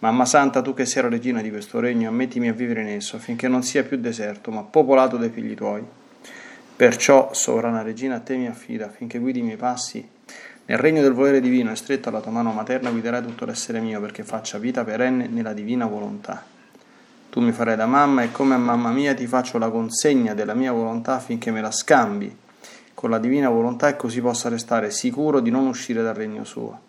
Mamma 0.00 0.24
Santa, 0.24 0.62
tu 0.62 0.72
che 0.72 0.86
sei 0.86 1.02
la 1.02 1.08
regina 1.10 1.42
di 1.42 1.50
questo 1.50 1.78
regno, 1.78 2.08
ammettimi 2.08 2.48
a 2.48 2.54
vivere 2.54 2.80
in 2.80 2.88
esso, 2.88 3.16
affinché 3.16 3.48
non 3.48 3.62
sia 3.62 3.82
più 3.82 3.98
deserto, 3.98 4.50
ma 4.50 4.62
popolato 4.62 5.18
dai 5.18 5.28
figli 5.28 5.54
tuoi. 5.54 5.84
Perciò, 6.74 7.34
sovrana 7.34 7.82
regina, 7.82 8.16
a 8.16 8.20
te 8.20 8.36
mi 8.36 8.46
affido, 8.46 8.86
affinché 8.86 9.18
guidi 9.18 9.40
i 9.40 9.42
miei 9.42 9.58
passi. 9.58 10.08
Nel 10.64 10.78
regno 10.78 11.02
del 11.02 11.12
volere 11.12 11.40
divino 11.40 11.70
e 11.70 11.76
stretto 11.76 12.08
alla 12.08 12.20
tua 12.20 12.30
mano 12.30 12.50
materna 12.52 12.90
guiderai 12.90 13.22
tutto 13.22 13.44
l'essere 13.44 13.80
mio, 13.80 14.00
perché 14.00 14.24
faccia 14.24 14.56
vita 14.56 14.84
perenne 14.84 15.26
nella 15.28 15.52
divina 15.52 15.84
volontà. 15.84 16.42
Tu 17.28 17.40
mi 17.40 17.52
farai 17.52 17.76
da 17.76 17.86
mamma 17.86 18.22
e 18.22 18.32
come 18.32 18.54
a 18.54 18.58
mamma 18.58 18.90
mia 18.92 19.12
ti 19.14 19.26
faccio 19.26 19.58
la 19.58 19.68
consegna 19.68 20.32
della 20.32 20.54
mia 20.54 20.72
volontà 20.72 21.14
affinché 21.14 21.50
me 21.50 21.60
la 21.60 21.70
scambi 21.70 22.36
con 22.94 23.08
la 23.08 23.18
divina 23.18 23.48
volontà 23.48 23.88
e 23.88 23.96
così 23.96 24.20
possa 24.20 24.50
restare 24.50 24.90
sicuro 24.90 25.40
di 25.40 25.48
non 25.48 25.66
uscire 25.66 26.02
dal 26.02 26.14
regno 26.14 26.44
suo. 26.44 26.88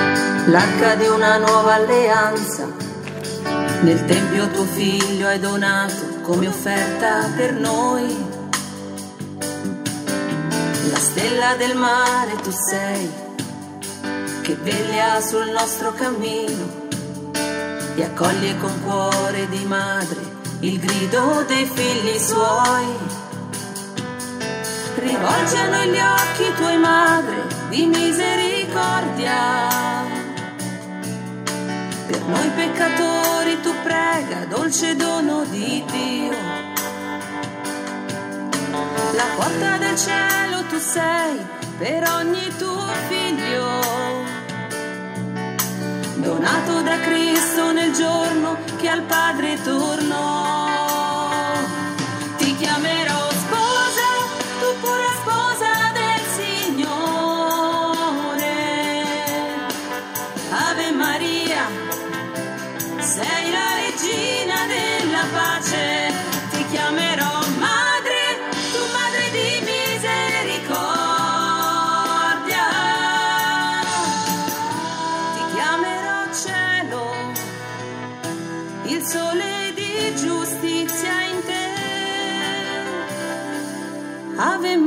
l'arca 0.47 0.95
di 0.95 1.05
una 1.05 1.37
nuova 1.37 1.75
alleanza. 1.75 2.67
Nel 3.81 4.03
Tempio 4.05 4.49
tuo 4.49 4.65
figlio 4.65 5.27
hai 5.27 5.39
donato 5.39 6.19
come 6.21 6.47
offerta 6.47 7.29
per 7.35 7.53
noi. 7.53 8.39
La 10.89 10.97
stella 10.97 11.53
del 11.55 11.75
mare 11.75 12.35
tu 12.41 12.49
sei, 12.51 13.09
che 14.41 14.55
veglia 14.55 15.21
sul 15.21 15.51
nostro 15.51 15.93
cammino 15.93 16.79
e 17.95 18.03
accoglie 18.03 18.57
con 18.57 18.83
cuore 18.83 19.47
di 19.49 19.63
madre 19.65 20.39
il 20.61 20.79
grido 20.79 21.43
dei 21.47 21.65
figli 21.65 22.17
suoi. 22.19 23.19
Rivolgi 24.95 25.55
a 25.55 25.69
noi 25.69 25.89
gli 25.89 25.99
occhi 25.99 26.51
tuoi 26.55 26.77
madre 26.77 27.43
di 27.69 27.85
misericordia 27.85 30.00
per 32.11 32.25
noi 32.25 32.49
peccatori 32.49 33.61
tu 33.61 33.73
prega, 33.83 34.45
dolce 34.45 34.95
dono 34.97 35.45
di 35.45 35.83
Dio. 35.89 36.37
La 39.13 39.27
porta 39.35 39.77
del 39.77 39.97
cielo 39.97 40.63
tu 40.67 40.77
sei 40.77 41.39
per 41.77 42.03
ogni 42.09 42.47
tuo 42.57 42.87
figlio. 43.07 43.79
Donato 46.15 46.81
da 46.81 46.99
Cristo 46.99 47.71
nel 47.71 47.93
giorno 47.93 48.57
che 48.77 48.89
al 48.89 49.03
Padre 49.03 49.61
tornò. 49.61 50.90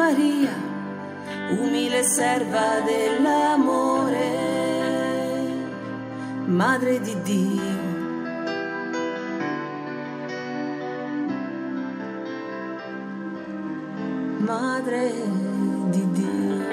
Maria, 0.05 0.53
umile 1.59 2.03
serva 2.03 2.81
dell'amore, 2.81 4.43
Madre 6.45 7.01
di 7.01 7.23
Dio. 7.23 7.63
Madre 14.41 15.11
di 15.89 16.11
Dio. 16.11 16.65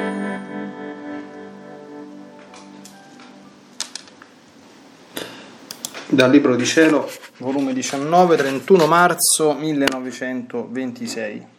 Dal 6.10 6.30
Libro 6.30 6.58
di 6.58 6.66
Cielo, 6.66 7.10
volume 7.38 7.72
19, 7.72 8.36
31 8.36 8.88
marzo 8.88 9.54
1926. 9.54 11.51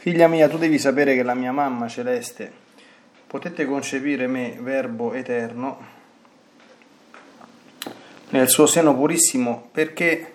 Figlia 0.00 0.28
mia, 0.28 0.48
tu 0.48 0.56
devi 0.56 0.78
sapere 0.78 1.14
che 1.14 1.22
la 1.22 1.34
mia 1.34 1.52
mamma 1.52 1.86
celeste 1.86 2.50
potette 3.26 3.66
concepire 3.66 4.26
me, 4.26 4.56
Verbo 4.58 5.12
eterno, 5.12 5.78
nel 8.30 8.48
suo 8.48 8.64
seno 8.64 8.94
purissimo, 8.94 9.68
perché 9.70 10.32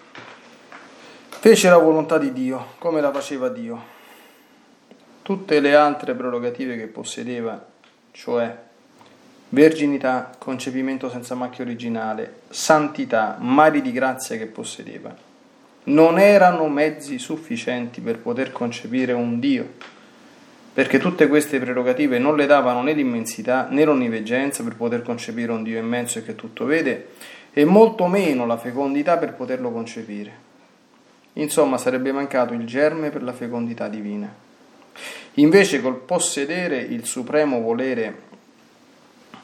fece 1.39 1.67
la 1.69 1.79
volontà 1.79 2.19
di 2.19 2.31
Dio, 2.31 2.73
come 2.77 3.01
la 3.01 3.11
faceva 3.11 3.49
Dio. 3.49 3.83
Tutte 5.23 5.59
le 5.59 5.73
altre 5.73 6.13
prerogative 6.13 6.77
che 6.77 6.85
possedeva, 6.85 7.65
cioè 8.11 8.55
verginità, 9.49 10.29
concepimento 10.37 11.09
senza 11.09 11.33
macchia 11.33 11.63
originale, 11.63 12.41
santità, 12.49 13.37
mari 13.39 13.81
di 13.81 13.91
grazia 13.91 14.37
che 14.37 14.45
possedeva, 14.45 15.24
non 15.85 16.19
erano 16.19 16.68
mezzi 16.68 17.19
sufficienti 17.19 18.01
per 18.01 18.19
poter 18.19 18.51
concepire 18.51 19.13
un 19.13 19.40
Dio, 19.40 19.73
perché 20.73 21.00
tutte 21.00 21.28
queste 21.28 21.59
prerogative 21.59 22.19
non 22.19 22.35
le 22.35 22.46
davano 22.46 22.81
né 22.81 22.94
l'immensità 22.94 23.68
né 23.69 23.84
l'onniveggenza 23.84 24.63
per 24.63 24.75
poter 24.75 25.03
concepire 25.03 25.51
un 25.51 25.63
Dio 25.63 25.79
immenso 25.79 26.19
e 26.19 26.23
che 26.23 26.35
tutto 26.35 26.66
vede, 26.66 27.09
e 27.53 27.66
molto 27.66 28.07
meno 28.07 28.46
la 28.46 28.57
fecondità 28.57 29.18
per 29.18 29.34
poterlo 29.34 29.72
concepire. 29.72 30.44
Insomma, 31.34 31.78
sarebbe 31.78 32.12
mancato 32.12 32.53
il 32.53 32.66
germe 32.66 33.09
per 33.09 33.23
la 33.23 33.34
fecondità 33.34 33.88
divina. 33.88 34.34
Invece 35.35 35.81
col 35.81 35.97
possedere 35.97 36.78
il 36.78 37.06
supremo 37.06 37.59
volere 37.59 38.34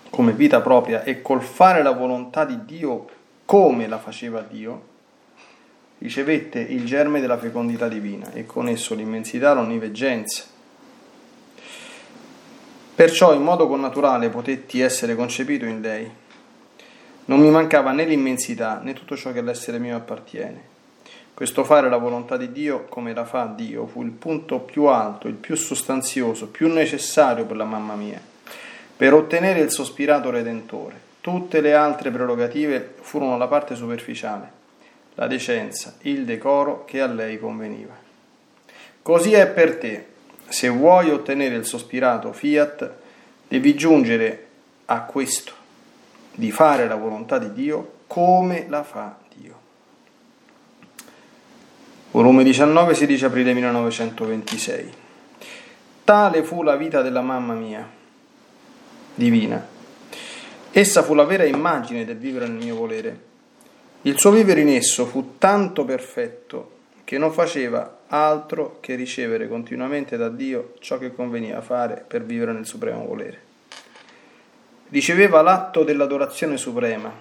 come 0.09 0.31
vita 0.33 0.61
propria 0.61 1.03
e 1.03 1.21
col 1.21 1.41
fare 1.41 1.83
la 1.83 1.91
volontà 1.91 2.45
di 2.45 2.65
Dio 2.65 3.07
come 3.45 3.87
la 3.87 3.97
faceva 3.97 4.41
Dio, 4.41 4.89
ricevette 6.01 6.59
il 6.59 6.83
germe 6.83 7.21
della 7.21 7.37
fecondità 7.37 7.87
divina 7.87 8.31
e 8.33 8.47
con 8.47 8.67
esso 8.67 8.95
l'immensità, 8.95 9.53
l'onniveggenza. 9.53 10.43
Perciò 12.95 13.33
in 13.33 13.43
modo 13.43 13.67
connaturale 13.67 14.29
potetti 14.29 14.81
essere 14.81 15.15
concepito 15.15 15.65
in 15.65 15.79
lei. 15.79 16.09
Non 17.25 17.39
mi 17.39 17.51
mancava 17.51 17.91
né 17.91 18.05
l'immensità 18.05 18.79
né 18.83 18.93
tutto 18.93 19.15
ciò 19.15 19.31
che 19.31 19.39
all'essere 19.39 19.77
mio 19.77 19.95
appartiene. 19.95 20.69
Questo 21.35 21.63
fare 21.63 21.87
la 21.87 21.97
volontà 21.97 22.35
di 22.35 22.51
Dio 22.51 22.85
come 22.85 23.13
la 23.13 23.25
fa 23.25 23.45
Dio 23.45 23.85
fu 23.85 24.01
il 24.03 24.11
punto 24.11 24.59
più 24.59 24.85
alto, 24.85 25.27
il 25.27 25.35
più 25.35 25.55
sostanzioso, 25.55 26.47
più 26.47 26.67
necessario 26.67 27.45
per 27.45 27.57
la 27.57 27.63
mamma 27.63 27.95
mia, 27.95 28.19
per 28.97 29.13
ottenere 29.13 29.59
il 29.59 29.71
sospirato 29.71 30.31
Redentore. 30.31 31.09
Tutte 31.21 31.61
le 31.61 31.75
altre 31.75 32.09
prerogative 32.09 32.95
furono 33.01 33.37
la 33.37 33.47
parte 33.47 33.75
superficiale, 33.75 34.51
la 35.15 35.27
decenza, 35.27 35.95
il 36.01 36.25
decoro 36.25 36.85
che 36.85 37.01
a 37.01 37.07
lei 37.07 37.39
conveniva. 37.39 37.95
Così 39.01 39.33
è 39.33 39.47
per 39.47 39.77
te. 39.77 40.05
Se 40.47 40.67
vuoi 40.69 41.09
ottenere 41.09 41.55
il 41.55 41.65
sospirato 41.65 42.33
fiat, 42.33 42.91
devi 43.47 43.75
giungere 43.75 44.47
a 44.85 45.01
questo, 45.01 45.53
di 46.33 46.51
fare 46.51 46.87
la 46.87 46.95
volontà 46.95 47.37
di 47.37 47.53
Dio 47.53 47.99
come 48.07 48.65
la 48.67 48.83
fa 48.83 49.21
volume 52.11 52.43
19, 52.43 52.93
16 52.93 53.25
aprile 53.25 53.53
1926. 53.53 54.93
Tale 56.03 56.43
fu 56.43 56.61
la 56.61 56.75
vita 56.75 57.01
della 57.01 57.21
mamma 57.21 57.53
mia, 57.53 57.87
divina. 59.15 59.65
Essa 60.71 61.03
fu 61.03 61.13
la 61.13 61.23
vera 61.23 61.45
immagine 61.45 62.05
del 62.05 62.17
vivere 62.17 62.47
nel 62.47 62.63
mio 62.63 62.75
volere. 62.75 63.29
Il 64.03 64.17
suo 64.17 64.31
vivere 64.31 64.61
in 64.61 64.69
esso 64.69 65.05
fu 65.05 65.37
tanto 65.37 65.85
perfetto 65.85 66.71
che 67.03 67.19
non 67.19 67.31
faceva 67.31 67.99
altro 68.07 68.77
che 68.79 68.95
ricevere 68.95 69.47
continuamente 69.47 70.17
da 70.17 70.27
Dio 70.27 70.73
ciò 70.79 70.97
che 70.97 71.13
conveniva 71.13 71.61
fare 71.61 72.03
per 72.07 72.23
vivere 72.23 72.51
nel 72.51 72.65
supremo 72.65 73.05
volere. 73.05 73.39
Riceveva 74.89 75.43
l'atto 75.43 75.83
dell'adorazione 75.83 76.57
suprema, 76.57 77.13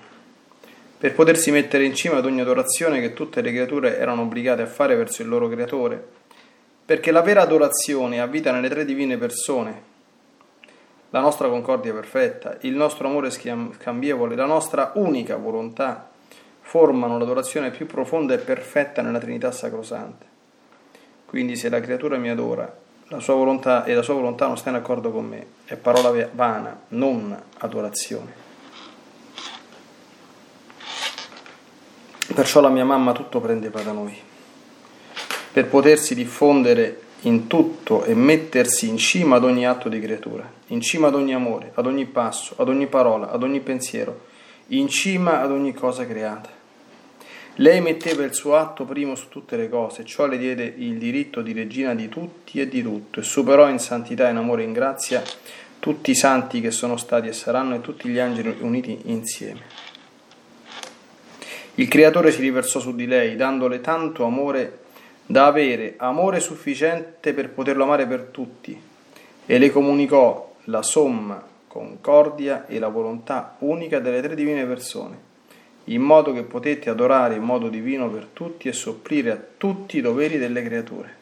per 0.97 1.13
potersi 1.13 1.51
mettere 1.51 1.85
in 1.85 1.95
cima 1.95 2.17
ad 2.17 2.25
ogni 2.25 2.41
adorazione 2.41 2.99
che 3.01 3.13
tutte 3.13 3.43
le 3.43 3.53
creature 3.53 3.99
erano 3.99 4.23
obbligate 4.23 4.63
a 4.63 4.67
fare 4.67 4.97
verso 4.97 5.21
il 5.21 5.29
loro 5.29 5.51
creatore, 5.51 6.03
perché 6.87 7.11
la 7.11 7.21
vera 7.21 7.43
adorazione 7.43 8.23
abita 8.23 8.53
nelle 8.53 8.71
tre 8.71 8.87
divine 8.87 9.19
persone, 9.19 9.83
la 11.11 11.21
nostra 11.21 11.49
concordia 11.49 11.93
perfetta, 11.93 12.57
il 12.63 12.75
nostro 12.75 13.07
amore 13.07 13.31
scambievole, 13.31 14.35
la 14.35 14.47
nostra 14.47 14.93
unica 14.95 15.37
volontà 15.37 16.10
formano 16.71 17.19
l'adorazione 17.19 17.73
più 17.73 17.87
profonda 17.87 18.33
e 18.33 18.39
perfetta 18.39 19.03
nella 19.03 19.19
Trinità 19.19 19.51
Sacrosanta. 19.51 20.25
Quindi 21.27 21.57
se 21.57 21.69
la 21.69 21.81
creatura 21.81 22.17
mi 22.17 22.31
adora, 22.31 22.73
la 23.09 23.19
sua 23.19 23.35
volontà 23.35 23.83
e 23.83 23.93
la 23.93 24.03
sua 24.03 24.15
volontà 24.15 24.47
non 24.47 24.57
sta 24.57 24.69
in 24.69 24.77
accordo 24.77 25.11
con 25.11 25.27
me, 25.27 25.47
è 25.65 25.75
parola 25.75 26.29
vana, 26.33 26.83
non 26.91 27.37
adorazione. 27.59 28.33
Perciò 32.33 32.61
la 32.61 32.69
mia 32.69 32.85
mamma 32.85 33.11
tutto 33.11 33.41
prendeva 33.41 33.83
da 33.83 33.91
noi, 33.91 34.17
per 35.53 35.67
potersi 35.67 36.15
diffondere 36.15 37.01
in 37.23 37.49
tutto 37.49 38.05
e 38.05 38.15
mettersi 38.15 38.87
in 38.87 38.97
cima 38.97 39.35
ad 39.35 39.43
ogni 39.43 39.67
atto 39.67 39.89
di 39.89 39.99
creatura, 39.99 40.49
in 40.69 40.81
cima 40.81 41.09
ad 41.09 41.17
ogni 41.17 41.35
amore, 41.35 41.73
ad 41.75 41.87
ogni 41.87 42.05
passo, 42.05 42.55
ad 42.59 42.69
ogni 42.69 42.87
parola, 42.87 43.33
ad 43.33 43.43
ogni 43.43 43.59
pensiero, 43.59 44.29
in 44.69 44.87
cima 44.87 45.41
ad 45.41 45.51
ogni 45.51 45.75
cosa 45.75 46.07
creata. 46.07 46.59
Lei 47.61 47.83
metteva 47.83 48.25
il 48.25 48.33
suo 48.33 48.57
atto 48.57 48.87
primo 48.87 49.15
su 49.15 49.29
tutte 49.29 49.55
le 49.55 49.69
cose, 49.69 50.07
ciò 50.07 50.25
le 50.25 50.39
diede 50.39 50.65
il 50.65 50.97
diritto 50.97 51.43
di 51.43 51.53
regina 51.53 51.95
di 51.95 52.09
tutti 52.09 52.59
e 52.59 52.67
di 52.67 52.83
tutto, 52.83 53.21
e 53.21 53.23
superò 53.23 53.69
in 53.69 53.79
santità, 53.79 54.31
in 54.31 54.39
amore 54.39 54.63
e 54.63 54.65
in 54.65 54.73
grazia 54.73 55.23
tutti 55.79 56.11
i 56.11 56.15
santi 56.15 56.63
che 56.63 56.71
sono 56.71 56.97
stati 56.97 57.29
e 57.29 57.35
saranno 57.35 57.75
e 57.75 57.83
tutti 57.83 58.09
gli 58.09 58.19
angeli 58.19 58.57
uniti 58.61 58.99
insieme. 59.05 59.61
Il 61.75 61.87
Creatore 61.89 62.33
si 62.33 62.41
riversò 62.41 62.81
su 62.81 62.95
di 62.95 63.07
lei, 63.07 63.37
dandole 63.37 63.83
tanto 63.83 64.25
amore 64.25 64.79
da 65.27 65.45
avere 65.45 65.97
amore 65.99 66.41
sufficiente 66.41 67.35
per 67.35 67.51
poterlo 67.51 67.85
amare 67.85 68.07
per 68.07 68.29
tutti, 68.31 68.81
e 69.45 69.59
le 69.59 69.71
comunicò 69.71 70.55
la 70.65 70.81
somma 70.81 71.47
concordia 71.67 72.67
e 72.67 72.79
la 72.79 72.89
volontà 72.89 73.57
unica 73.59 73.99
delle 73.99 74.23
tre 74.23 74.35
divine 74.35 74.65
persone 74.65 75.29
in 75.85 76.03
modo 76.03 76.33
che 76.33 76.43
potete 76.43 76.91
adorare 76.91 77.35
in 77.35 77.43
modo 77.43 77.69
divino 77.69 78.11
per 78.11 78.29
tutti 78.33 78.69
e 78.69 78.73
sopplire 78.73 79.31
a 79.31 79.39
tutti 79.57 79.99
i 79.99 80.01
doveri 80.01 80.39
delle 80.39 80.63
creature. 80.63 81.19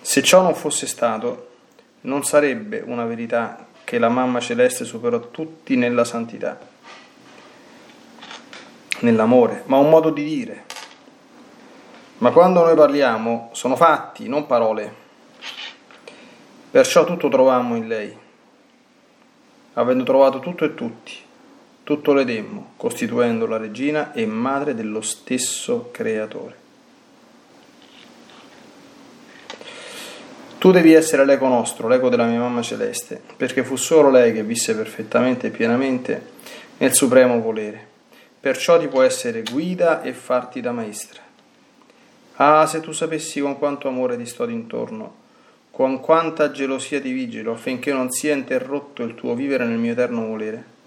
Se 0.00 0.22
ciò 0.22 0.42
non 0.42 0.54
fosse 0.54 0.86
stato, 0.86 1.48
non 2.02 2.24
sarebbe 2.24 2.82
una 2.84 3.04
verità 3.04 3.66
che 3.84 3.98
la 3.98 4.08
mamma 4.08 4.40
celeste 4.40 4.84
superò 4.84 5.30
tutti 5.30 5.76
nella 5.76 6.04
santità, 6.04 6.58
nell'amore, 9.00 9.62
ma 9.66 9.78
un 9.78 9.88
modo 9.88 10.10
di 10.10 10.24
dire. 10.24 10.64
Ma 12.18 12.30
quando 12.30 12.64
noi 12.64 12.76
parliamo 12.76 13.50
sono 13.52 13.76
fatti, 13.76 14.28
non 14.28 14.46
parole. 14.46 15.08
Perciò 16.70 17.04
tutto 17.04 17.28
trovammo 17.28 17.74
in 17.76 17.88
lei, 17.88 18.16
avendo 19.74 20.04
trovato 20.04 20.38
tutto 20.38 20.64
e 20.64 20.74
tutti 20.74 21.28
tutto 21.90 22.12
le 22.12 22.24
demmo, 22.24 22.74
costituendo 22.76 23.46
la 23.46 23.56
regina 23.56 24.12
e 24.12 24.24
madre 24.24 24.76
dello 24.76 25.00
stesso 25.00 25.88
creatore. 25.90 26.54
Tu 30.58 30.70
devi 30.70 30.92
essere 30.92 31.24
l'eco 31.24 31.48
nostro, 31.48 31.88
l'eco 31.88 32.08
della 32.08 32.26
mia 32.26 32.38
mamma 32.38 32.62
celeste, 32.62 33.20
perché 33.36 33.64
fu 33.64 33.74
solo 33.74 34.08
lei 34.08 34.32
che 34.32 34.44
visse 34.44 34.76
perfettamente 34.76 35.48
e 35.48 35.50
pienamente 35.50 36.26
nel 36.78 36.94
supremo 36.94 37.40
volere. 37.40 37.88
Perciò 38.38 38.78
ti 38.78 38.86
può 38.86 39.02
essere 39.02 39.42
guida 39.42 40.00
e 40.02 40.12
farti 40.12 40.60
da 40.60 40.70
maestra. 40.70 41.20
Ah, 42.36 42.66
se 42.66 42.78
tu 42.78 42.92
sapessi 42.92 43.40
con 43.40 43.58
quanto 43.58 43.88
amore 43.88 44.16
ti 44.16 44.26
sto 44.26 44.46
d'intorno, 44.46 45.14
con 45.72 45.98
quanta 45.98 46.52
gelosia 46.52 47.00
ti 47.00 47.10
vigilo 47.10 47.54
affinché 47.54 47.92
non 47.92 48.12
sia 48.12 48.32
interrotto 48.32 49.02
il 49.02 49.16
tuo 49.16 49.34
vivere 49.34 49.64
nel 49.64 49.78
mio 49.78 49.90
eterno 49.90 50.26
volere. 50.26 50.78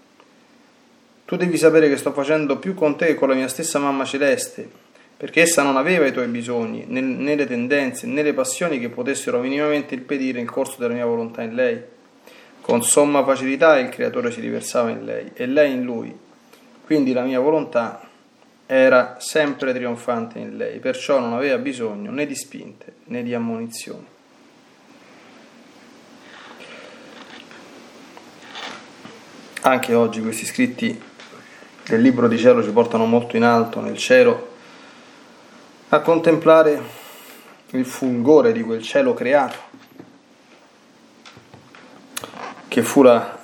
Tu 1.26 1.36
devi 1.36 1.56
sapere 1.56 1.88
che 1.88 1.96
sto 1.96 2.12
facendo 2.12 2.58
più 2.58 2.74
con 2.74 2.96
te 2.96 3.06
che 3.06 3.14
con 3.14 3.28
la 3.28 3.34
mia 3.34 3.48
stessa 3.48 3.78
mamma 3.78 4.04
celeste, 4.04 4.68
perché 5.16 5.40
essa 5.40 5.62
non 5.62 5.78
aveva 5.78 6.06
i 6.06 6.12
tuoi 6.12 6.26
bisogni, 6.26 6.84
né 6.86 7.34
le 7.34 7.46
tendenze, 7.46 8.06
né 8.06 8.22
le 8.22 8.34
passioni 8.34 8.78
che 8.78 8.90
potessero 8.90 9.40
minimamente 9.40 9.94
impedire 9.94 10.40
il 10.40 10.50
corso 10.50 10.76
della 10.78 10.92
mia 10.92 11.06
volontà 11.06 11.42
in 11.42 11.54
lei. 11.54 11.80
Con 12.60 12.82
somma 12.82 13.24
facilità 13.24 13.78
il 13.78 13.88
Creatore 13.88 14.30
si 14.30 14.40
riversava 14.40 14.90
in 14.90 15.04
lei 15.04 15.30
e 15.34 15.46
lei 15.46 15.72
in 15.72 15.82
lui. 15.82 16.14
Quindi 16.84 17.12
la 17.14 17.22
mia 17.22 17.40
volontà 17.40 18.06
era 18.66 19.16
sempre 19.18 19.72
trionfante 19.72 20.38
in 20.38 20.58
lei, 20.58 20.78
perciò 20.78 21.18
non 21.20 21.32
aveva 21.32 21.56
bisogno 21.56 22.10
né 22.10 22.26
di 22.26 22.34
spinte 22.34 22.96
né 23.04 23.22
di 23.22 23.32
ammonizioni. 23.32 24.06
Anche 29.62 29.94
oggi 29.94 30.20
questi 30.20 30.44
scritti 30.44 31.12
del 31.86 32.00
libro 32.00 32.28
di 32.28 32.38
cielo 32.38 32.62
ci 32.62 32.70
portano 32.70 33.04
molto 33.04 33.36
in 33.36 33.42
alto 33.42 33.80
nel 33.80 33.98
cielo 33.98 34.52
a 35.90 36.00
contemplare 36.00 36.80
il 37.70 37.84
fulgore 37.84 38.52
di 38.52 38.62
quel 38.62 38.82
cielo 38.82 39.12
creato 39.12 39.72
che 42.68 42.82
fu 42.82 43.02
la 43.02 43.38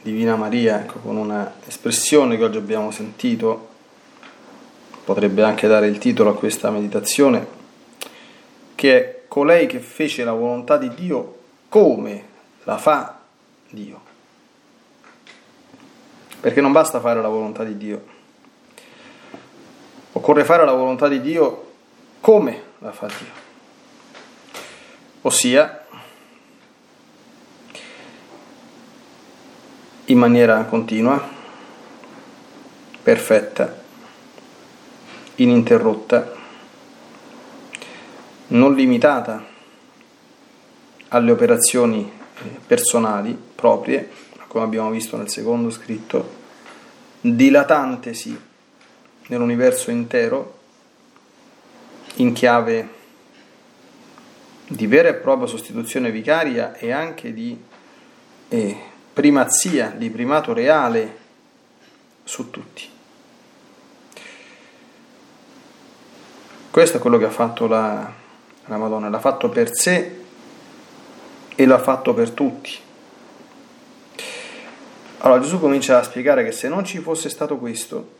Divina 0.00 0.36
Maria, 0.36 0.80
ecco, 0.80 1.00
con 1.00 1.16
una 1.16 1.54
espressione 1.66 2.36
che 2.36 2.44
oggi 2.44 2.58
abbiamo 2.58 2.92
sentito, 2.92 3.68
potrebbe 5.04 5.42
anche 5.42 5.66
dare 5.66 5.88
il 5.88 5.98
titolo 5.98 6.30
a 6.30 6.36
questa 6.36 6.70
meditazione, 6.70 7.46
che 8.76 8.96
è 8.96 9.22
colei 9.26 9.66
che 9.66 9.80
fece 9.80 10.22
la 10.22 10.32
volontà 10.32 10.76
di 10.76 10.94
Dio 10.94 11.38
come 11.68 12.22
la 12.62 12.78
fa 12.78 13.18
Dio 13.68 14.07
perché 16.40 16.60
non 16.60 16.72
basta 16.72 17.00
fare 17.00 17.20
la 17.20 17.28
volontà 17.28 17.64
di 17.64 17.76
Dio, 17.76 18.04
occorre 20.12 20.44
fare 20.44 20.64
la 20.64 20.72
volontà 20.72 21.08
di 21.08 21.20
Dio 21.20 21.72
come 22.20 22.62
la 22.78 22.92
fa 22.92 23.06
Dio, 23.06 23.46
ossia 25.22 25.86
in 30.06 30.18
maniera 30.18 30.64
continua, 30.64 31.22
perfetta, 33.02 33.76
ininterrotta, 35.36 36.36
non 38.48 38.74
limitata 38.74 39.44
alle 41.08 41.30
operazioni 41.30 42.10
personali 42.66 43.36
proprie, 43.54 44.10
come 44.48 44.64
abbiamo 44.64 44.90
visto 44.90 45.16
nel 45.16 45.28
secondo 45.28 45.70
scritto, 45.70 46.36
dilatantesi 47.20 48.36
nell'universo 49.28 49.90
intero 49.90 50.56
in 52.16 52.32
chiave 52.32 52.96
di 54.66 54.86
vera 54.86 55.08
e 55.08 55.14
propria 55.14 55.46
sostituzione 55.46 56.10
vicaria 56.10 56.74
e 56.74 56.90
anche 56.90 57.32
di 57.32 57.58
eh, 58.48 58.76
primazia, 59.12 59.92
di 59.96 60.10
primato 60.10 60.52
reale 60.52 61.16
su 62.24 62.50
tutti. 62.50 62.88
Questo 66.70 66.98
è 66.98 67.00
quello 67.00 67.18
che 67.18 67.24
ha 67.24 67.30
fatto 67.30 67.66
la, 67.66 68.12
la 68.66 68.76
Madonna, 68.76 69.08
l'ha 69.08 69.20
fatto 69.20 69.48
per 69.48 69.74
sé 69.74 70.20
e 71.54 71.66
l'ha 71.66 71.78
fatto 71.78 72.14
per 72.14 72.30
tutti. 72.30 72.86
Allora 75.18 75.40
Gesù 75.40 75.58
comincia 75.58 75.98
a 75.98 76.02
spiegare 76.04 76.44
che 76.44 76.52
se 76.52 76.68
non 76.68 76.84
ci 76.84 76.98
fosse 77.00 77.28
stato 77.28 77.56
questo, 77.56 78.16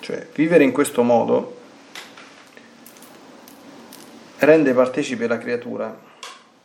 cioè 0.00 0.28
vivere 0.34 0.64
in 0.64 0.72
questo 0.72 1.02
modo, 1.02 1.60
rende 4.38 4.72
partecipe 4.72 5.26
la 5.26 5.38
creatura 5.38 5.96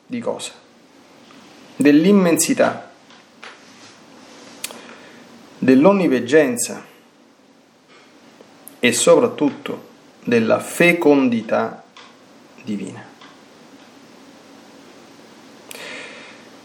di 0.05 0.19
cosa? 0.19 0.51
Dell'immensità, 1.75 2.91
dell'onniveggenza 5.59 6.85
e 8.79 8.93
soprattutto 8.93 9.87
della 10.23 10.59
fecondità 10.59 11.83
divina. 12.63 13.03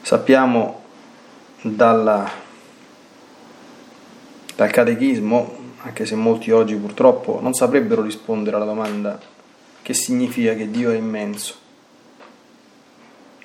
Sappiamo 0.03 0.83
dalla, 1.63 2.31
dal 4.55 4.71
catechismo, 4.71 5.61
anche 5.83 6.07
se 6.07 6.15
molti 6.15 6.51
oggi 6.51 6.77
purtroppo 6.77 7.41
non 7.41 7.55
saprebbero 7.55 8.03
rispondere 8.03 8.57
alla 8.57 8.65
domanda 8.65 9.21
che 9.83 9.95
significa 9.95 10.55
che 10.55 10.71
Dio 10.71 10.91
è 10.91 10.97
immenso, 10.97 11.55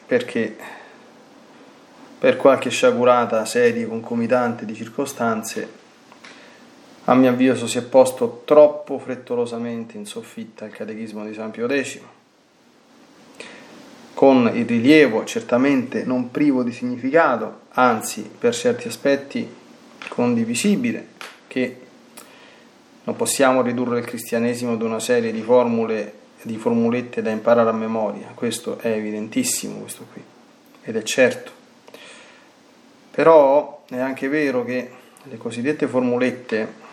perché 0.06 0.56
per 2.20 2.38
qualche 2.38 2.70
sciagurata 2.70 3.44
serie 3.46 3.88
concomitante 3.88 4.66
di 4.66 4.76
circostanze 4.76 5.86
a 7.06 7.16
mio 7.16 7.30
avviso 7.30 7.68
si 7.68 7.78
è 7.78 7.84
posto 7.84 8.42
troppo 8.44 9.00
frettolosamente 9.00 9.98
in 9.98 10.06
soffitta 10.06 10.66
il 10.66 10.74
catechismo 10.74 11.26
di 11.26 11.34
San 11.34 11.52
Pio 11.52 11.68
X, 11.68 12.00
con 14.14 14.52
il 14.54 14.66
rilievo 14.66 15.24
certamente 15.24 16.04
non 16.04 16.32
privo 16.32 16.64
di 16.64 16.72
significato, 16.72 17.62
anzi 17.70 18.30
per 18.38 18.54
certi 18.54 18.88
aspetti 18.88 19.48
condivisibile, 20.10 21.08
che 21.48 21.82
non 23.04 23.16
possiamo 23.16 23.62
ridurre 23.62 24.00
il 24.00 24.06
cristianesimo 24.06 24.74
ad 24.74 24.82
una 24.82 25.00
serie 25.00 25.32
di 25.32 25.42
formule, 25.42 26.13
di 26.42 26.58
formulette 26.58 27.22
da 27.22 27.30
imparare 27.30 27.70
a 27.70 27.74
memoria, 27.74 28.32
questo 28.34 28.77
è 28.80 28.88
evidentissimo, 28.88 29.80
questo 29.80 30.06
qui, 30.12 30.22
ed 30.84 30.96
è 30.96 31.04
certo. 31.04 31.51
Però 33.12 33.84
è 33.89 33.98
anche 33.98 34.27
vero 34.27 34.63
che 34.63 34.92
le 35.24 35.38
cosiddette 35.38 35.88
formulette 35.88 36.86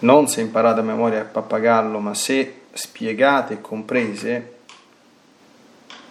non 0.00 0.26
se 0.26 0.40
imparate 0.40 0.80
a 0.80 0.82
memoria 0.82 1.20
a 1.20 1.24
pappagallo, 1.24 1.98
ma 1.98 2.14
se 2.14 2.62
spiegate 2.72 3.54
e 3.54 3.60
comprese, 3.60 4.52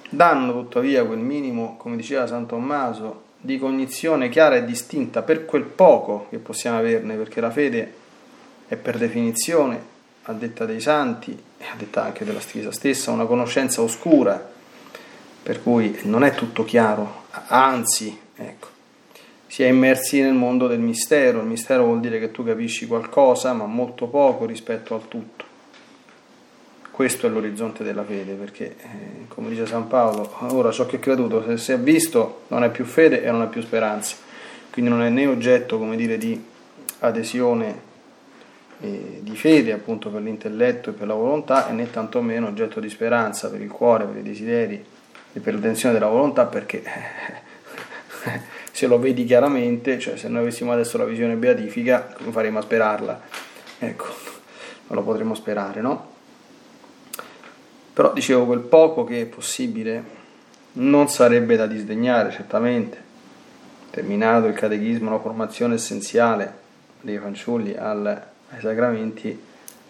danno 0.09 0.53
tuttavia 0.53 1.03
quel 1.03 1.19
minimo, 1.19 1.75
come 1.77 1.95
diceva 1.95 2.27
San 2.27 2.45
Tommaso, 2.45 3.22
di 3.45 3.59
cognizione 3.59 4.29
chiara 4.29 4.55
e 4.55 4.63
distinta 4.63 5.21
per 5.21 5.43
quel 5.43 5.63
poco 5.63 6.27
che 6.29 6.37
possiamo 6.37 6.77
averne, 6.77 7.15
perché 7.15 7.41
la 7.41 7.51
fede 7.51 7.93
è 8.67 8.77
per 8.77 8.97
definizione, 8.97 9.91
a 10.23 10.31
detta 10.31 10.65
dei 10.65 10.79
santi 10.79 11.37
e 11.57 11.65
a 11.65 11.75
detta 11.75 12.05
anche 12.05 12.23
della 12.23 12.39
Chiesa 12.39 12.71
stessa, 12.71 13.11
una 13.11 13.25
conoscenza 13.25 13.81
oscura, 13.81 14.51
per 15.43 15.61
cui 15.61 15.99
non 16.03 16.23
è 16.23 16.33
tutto 16.33 16.63
chiaro, 16.63 17.25
anzi, 17.47 18.17
ecco, 18.33 18.67
si 19.47 19.63
è 19.63 19.67
immersi 19.67 20.21
nel 20.21 20.33
mondo 20.33 20.67
del 20.67 20.79
mistero. 20.79 21.41
Il 21.41 21.47
mistero 21.47 21.83
vuol 21.83 21.99
dire 21.99 22.19
che 22.19 22.31
tu 22.31 22.45
capisci 22.45 22.87
qualcosa, 22.87 23.51
ma 23.51 23.65
molto 23.65 24.07
poco 24.07 24.45
rispetto 24.45 24.95
al 24.95 25.09
tutto. 25.09 25.45
Questo 26.93 27.25
è 27.25 27.29
l'orizzonte 27.31 27.83
della 27.83 28.03
fede, 28.03 28.33
perché, 28.33 28.75
eh, 28.77 29.27
come 29.27 29.49
dice 29.49 29.65
San 29.65 29.87
Paolo, 29.87 30.31
ora 30.51 30.69
ciò 30.69 30.85
che 30.85 30.97
ho 30.97 30.99
creduto, 30.99 31.43
se 31.43 31.57
si 31.57 31.71
è 31.71 31.79
visto, 31.79 32.41
non 32.49 32.63
è 32.63 32.69
più 32.69 32.85
fede 32.85 33.23
e 33.23 33.31
non 33.31 33.41
è 33.41 33.47
più 33.47 33.63
speranza. 33.63 34.15
Quindi 34.71 34.91
non 34.91 35.01
è 35.01 35.09
né 35.09 35.25
oggetto, 35.25 35.79
come 35.79 35.95
dire, 35.95 36.19
di 36.19 36.39
adesione 36.99 37.81
eh, 38.79 39.21
di 39.21 39.35
fede, 39.35 39.71
appunto, 39.71 40.11
per 40.11 40.21
l'intelletto 40.21 40.91
e 40.91 40.93
per 40.93 41.07
la 41.07 41.15
volontà, 41.15 41.67
e 41.67 41.71
né 41.71 41.89
tantomeno 41.89 42.45
oggetto 42.45 42.79
di 42.79 42.89
speranza 42.89 43.49
per 43.49 43.59
il 43.59 43.71
cuore, 43.71 44.05
per 44.05 44.17
i 44.17 44.21
desideri 44.21 44.85
e 45.33 45.39
per 45.39 45.53
l'intenzione 45.53 45.95
della 45.95 46.09
volontà, 46.09 46.45
perché 46.45 46.83
se 48.71 48.85
lo 48.85 48.99
vedi 48.99 49.25
chiaramente, 49.25 49.97
cioè 49.97 50.15
se 50.15 50.27
noi 50.27 50.41
avessimo 50.41 50.71
adesso 50.71 50.99
la 50.99 51.05
visione 51.05 51.33
beatifica, 51.37 52.13
come 52.15 52.29
faremo 52.29 52.59
a 52.59 52.61
sperarla? 52.61 53.21
Ecco, 53.79 54.05
non 54.89 54.99
lo 54.99 55.01
potremo 55.01 55.33
sperare, 55.33 55.81
no? 55.81 56.12
Però 57.93 58.11
dicevo, 58.11 58.45
quel 58.45 58.59
poco 58.59 59.03
che 59.03 59.21
è 59.21 59.25
possibile 59.25 60.21
non 60.73 61.09
sarebbe 61.09 61.55
da 61.55 61.67
disdegnare, 61.67 62.31
certamente. 62.31 63.01
Terminato 63.91 64.47
il 64.47 64.55
catechismo, 64.55 65.11
la 65.11 65.19
formazione 65.19 65.75
essenziale 65.75 66.61
dei 67.01 67.19
fanciulli 67.19 67.75
al, 67.75 68.05
ai 68.05 68.59
sacramenti, 68.59 69.39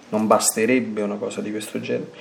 non 0.10 0.28
basterebbe 0.28 1.02
una 1.02 1.16
cosa 1.16 1.40
di 1.40 1.52
questo 1.52 1.80
genere. 1.80 2.12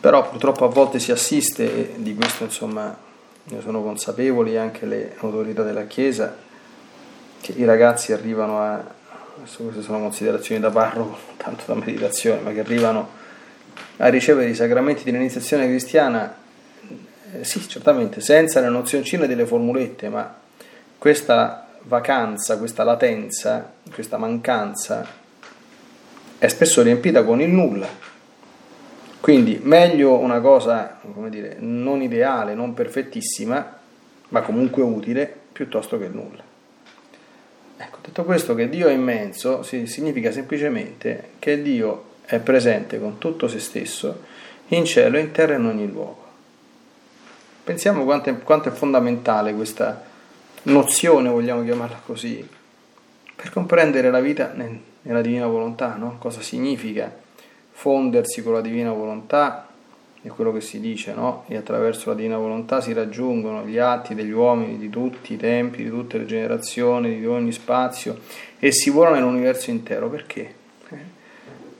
Però 0.00 0.28
purtroppo 0.28 0.64
a 0.64 0.68
volte 0.68 0.98
si 1.00 1.10
assiste, 1.10 1.64
e 1.64 1.94
di 1.96 2.14
questo 2.14 2.44
insomma 2.44 2.96
ne 3.42 3.60
sono 3.60 3.82
consapevoli 3.82 4.56
anche 4.56 4.86
le 4.86 5.16
autorità 5.18 5.62
della 5.62 5.86
Chiesa, 5.86 6.36
che 7.40 7.52
i 7.56 7.64
ragazzi 7.64 8.12
arrivano 8.12 8.60
a, 8.60 8.84
queste 9.42 9.82
sono 9.82 9.98
considerazioni 9.98 10.60
da 10.60 10.70
parroco, 10.70 11.16
tanto 11.36 11.64
da 11.66 11.74
meditazione, 11.74 12.40
ma 12.40 12.52
che 12.52 12.60
arrivano 12.60 13.18
a 13.98 14.08
ricevere 14.08 14.50
i 14.50 14.54
sacramenti 14.54 15.04
dell'iniziazione 15.04 15.66
cristiana, 15.66 16.34
eh, 17.32 17.44
sì, 17.44 17.66
certamente, 17.68 18.20
senza 18.20 18.60
le 18.60 18.68
nozioncine 18.68 19.26
delle 19.26 19.46
formulette, 19.46 20.08
ma 20.08 20.38
questa 20.98 21.68
vacanza, 21.82 22.58
questa 22.58 22.84
latenza, 22.84 23.72
questa 23.92 24.16
mancanza 24.16 25.06
è 26.38 26.48
spesso 26.48 26.82
riempita 26.82 27.24
con 27.24 27.40
il 27.40 27.50
nulla 27.50 28.08
quindi 29.20 29.60
meglio 29.62 30.18
una 30.18 30.40
cosa, 30.40 30.98
come 31.12 31.28
dire, 31.28 31.56
non 31.58 32.00
ideale, 32.00 32.54
non 32.54 32.72
perfettissima, 32.72 33.78
ma 34.28 34.40
comunque 34.40 34.82
utile, 34.82 35.32
piuttosto 35.52 35.98
che 35.98 36.08
nulla. 36.08 36.42
Ecco, 37.76 37.98
detto 38.00 38.24
questo 38.24 38.54
che 38.54 38.70
Dio 38.70 38.88
è 38.88 38.92
immenso 38.92 39.62
significa 39.62 40.32
semplicemente 40.32 41.32
che 41.38 41.60
Dio 41.60 42.08
è 42.30 42.38
presente 42.38 43.00
con 43.00 43.18
tutto 43.18 43.48
se 43.48 43.58
stesso 43.58 44.22
in 44.68 44.84
cielo, 44.84 45.18
in 45.18 45.32
terra 45.32 45.54
e 45.54 45.56
in 45.56 45.64
ogni 45.64 45.88
luogo. 45.88 46.28
Pensiamo 47.64 48.04
quanto 48.04 48.30
è, 48.30 48.38
quanto 48.38 48.68
è 48.68 48.72
fondamentale 48.72 49.52
questa 49.52 50.00
nozione, 50.62 51.28
vogliamo 51.28 51.64
chiamarla 51.64 52.00
così, 52.06 52.48
per 53.34 53.50
comprendere 53.50 54.10
la 54.10 54.20
vita 54.20 54.54
nella 54.54 55.20
divina 55.20 55.48
volontà, 55.48 55.96
no? 55.96 56.18
cosa 56.18 56.40
significa 56.40 57.12
fondersi 57.72 58.44
con 58.44 58.52
la 58.52 58.60
divina 58.60 58.92
volontà, 58.92 59.66
è 60.22 60.28
quello 60.28 60.52
che 60.52 60.60
si 60.60 60.78
dice, 60.78 61.14
no? 61.14 61.44
E 61.48 61.56
attraverso 61.56 62.10
la 62.10 62.14
divina 62.14 62.36
volontà 62.36 62.82
si 62.82 62.92
raggiungono 62.92 63.64
gli 63.64 63.78
atti 63.78 64.14
degli 64.14 64.30
uomini 64.30 64.76
di 64.76 64.90
tutti 64.90 65.32
i 65.32 65.36
tempi, 65.38 65.82
di 65.82 65.88
tutte 65.88 66.18
le 66.18 66.26
generazioni, 66.26 67.18
di 67.18 67.26
ogni 67.26 67.52
spazio 67.52 68.18
e 68.58 68.70
si 68.70 68.90
vola 68.90 69.12
nell'universo 69.12 69.70
intero. 69.70 70.10
Perché? 70.10 70.58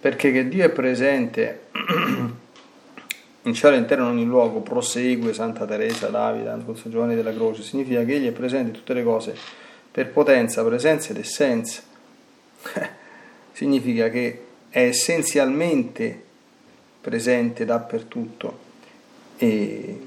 Perché 0.00 0.32
che 0.32 0.48
Dio 0.48 0.64
è 0.64 0.70
presente 0.70 1.66
in 3.42 3.54
cielo 3.54 3.76
intero 3.76 4.02
in 4.02 4.08
ogni 4.08 4.24
luogo, 4.24 4.60
prosegue 4.60 5.34
Santa 5.34 5.66
Teresa 5.66 6.08
d'Avila, 6.08 6.58
San 6.74 6.90
Giovanni 6.90 7.14
della 7.14 7.34
Croce, 7.34 7.62
significa 7.62 8.02
che 8.04 8.14
Egli 8.14 8.28
è 8.28 8.32
presente 8.32 8.68
in 8.68 8.74
tutte 8.74 8.94
le 8.94 9.02
cose 9.02 9.36
per 9.90 10.10
potenza, 10.10 10.64
presenza 10.64 11.10
ed 11.10 11.18
essenza. 11.18 11.82
significa 13.52 14.08
che 14.08 14.44
è 14.70 14.84
essenzialmente 14.84 16.28
presente 17.00 17.64
dappertutto 17.64 18.58
e, 19.36 20.00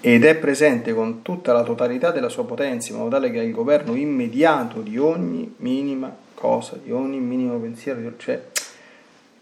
ed 0.00 0.24
è 0.24 0.34
presente 0.36 0.94
con 0.94 1.22
tutta 1.22 1.52
la 1.52 1.62
totalità 1.62 2.10
della 2.10 2.28
sua 2.28 2.44
potenza, 2.44 2.92
in 2.92 2.98
modo 2.98 3.10
tale 3.10 3.30
che 3.30 3.40
è 3.40 3.44
il 3.44 3.52
governo 3.52 3.94
immediato 3.94 4.80
di 4.80 4.96
ogni 4.96 5.54
minima 5.58 6.14
cosa, 6.34 6.78
di 6.82 6.92
ogni 6.92 7.18
minimo 7.18 7.58
pensiero, 7.58 8.00
cioè, 8.16 8.40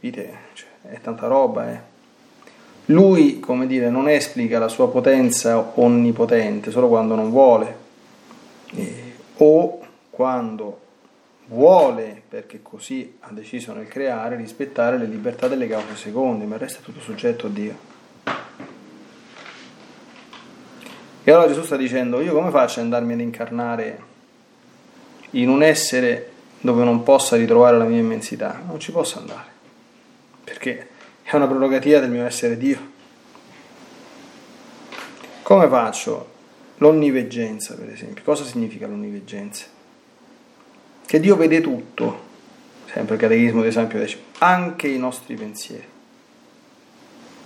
vite, 0.06 0.38
cioè, 0.54 0.68
è 0.82 1.00
tanta 1.00 1.26
roba, 1.26 1.70
eh. 1.70 1.94
Lui, 2.86 3.40
come 3.40 3.66
dire, 3.66 3.90
non 3.90 4.08
esplica 4.08 4.60
la 4.60 4.68
sua 4.68 4.88
potenza 4.88 5.72
onnipotente 5.74 6.70
solo 6.70 6.88
quando 6.88 7.16
non 7.16 7.30
vuole, 7.30 7.76
eh, 8.74 9.14
o 9.38 9.80
quando 10.10 10.80
vuole, 11.46 12.22
perché 12.28 12.60
così 12.62 13.16
ha 13.20 13.30
deciso 13.30 13.72
nel 13.72 13.88
creare, 13.88 14.36
rispettare 14.36 14.98
le 14.98 15.06
libertà 15.06 15.48
delle 15.48 15.66
cause 15.66 15.96
seconde, 15.96 16.44
ma 16.44 16.56
resta 16.56 16.80
tutto 16.82 17.00
soggetto 17.00 17.46
a 17.46 17.50
Dio. 17.50 17.94
E 21.24 21.32
allora 21.32 21.48
Gesù 21.48 21.64
sta 21.64 21.76
dicendo, 21.76 22.20
io 22.20 22.32
come 22.32 22.50
faccio 22.50 22.78
ad 22.78 22.84
andarmi 22.84 23.14
ad 23.14 23.20
incarnare 23.20 23.98
in 25.30 25.48
un 25.48 25.64
essere 25.64 26.30
dove 26.60 26.84
non 26.84 27.02
possa 27.02 27.34
ritrovare 27.34 27.76
la 27.78 27.84
mia 27.84 27.98
immensità? 27.98 28.62
Non 28.64 28.78
ci 28.78 28.92
posso 28.92 29.18
andare, 29.18 29.55
perché 30.46 30.88
è 31.22 31.34
una 31.34 31.46
prerogativa 31.46 31.98
del 31.98 32.10
mio 32.10 32.24
essere 32.24 32.56
Dio. 32.56 32.94
Come 35.42 35.68
faccio? 35.68 36.34
L'onniveggenza, 36.78 37.74
per 37.74 37.90
esempio. 37.90 38.22
Cosa 38.22 38.44
significa 38.44 38.86
l'onniveggenza? 38.86 39.74
che 41.06 41.20
Dio 41.20 41.36
vede 41.36 41.60
tutto, 41.60 42.24
sempre 42.92 43.14
il 43.14 43.20
catechismo 43.20 43.62
di 43.62 43.70
San 43.70 43.86
Pio 43.86 44.06
X, 44.06 44.16
anche 44.38 44.88
i 44.88 44.98
nostri 44.98 45.36
pensieri. 45.36 45.84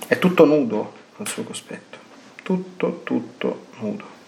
È 0.07 0.19
tutto 0.19 0.47
nudo 0.47 0.93
al 1.19 1.29
suo 1.29 1.45
cospetto, 1.45 1.99
tutto, 2.43 3.03
tutto 3.05 3.67
nudo. 3.81 4.19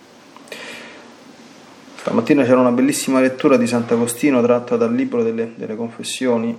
Stamattina 1.97 2.45
c'era 2.45 2.61
una 2.61 2.73
bellissima 2.73 3.21
lettura 3.21 3.57
di 3.57 3.67
Sant'Agostino 3.67 4.43
tratta 4.43 4.77
dal 4.77 4.95
libro 4.95 5.23
delle, 5.23 5.53
delle 5.55 5.77
confessioni 5.77 6.57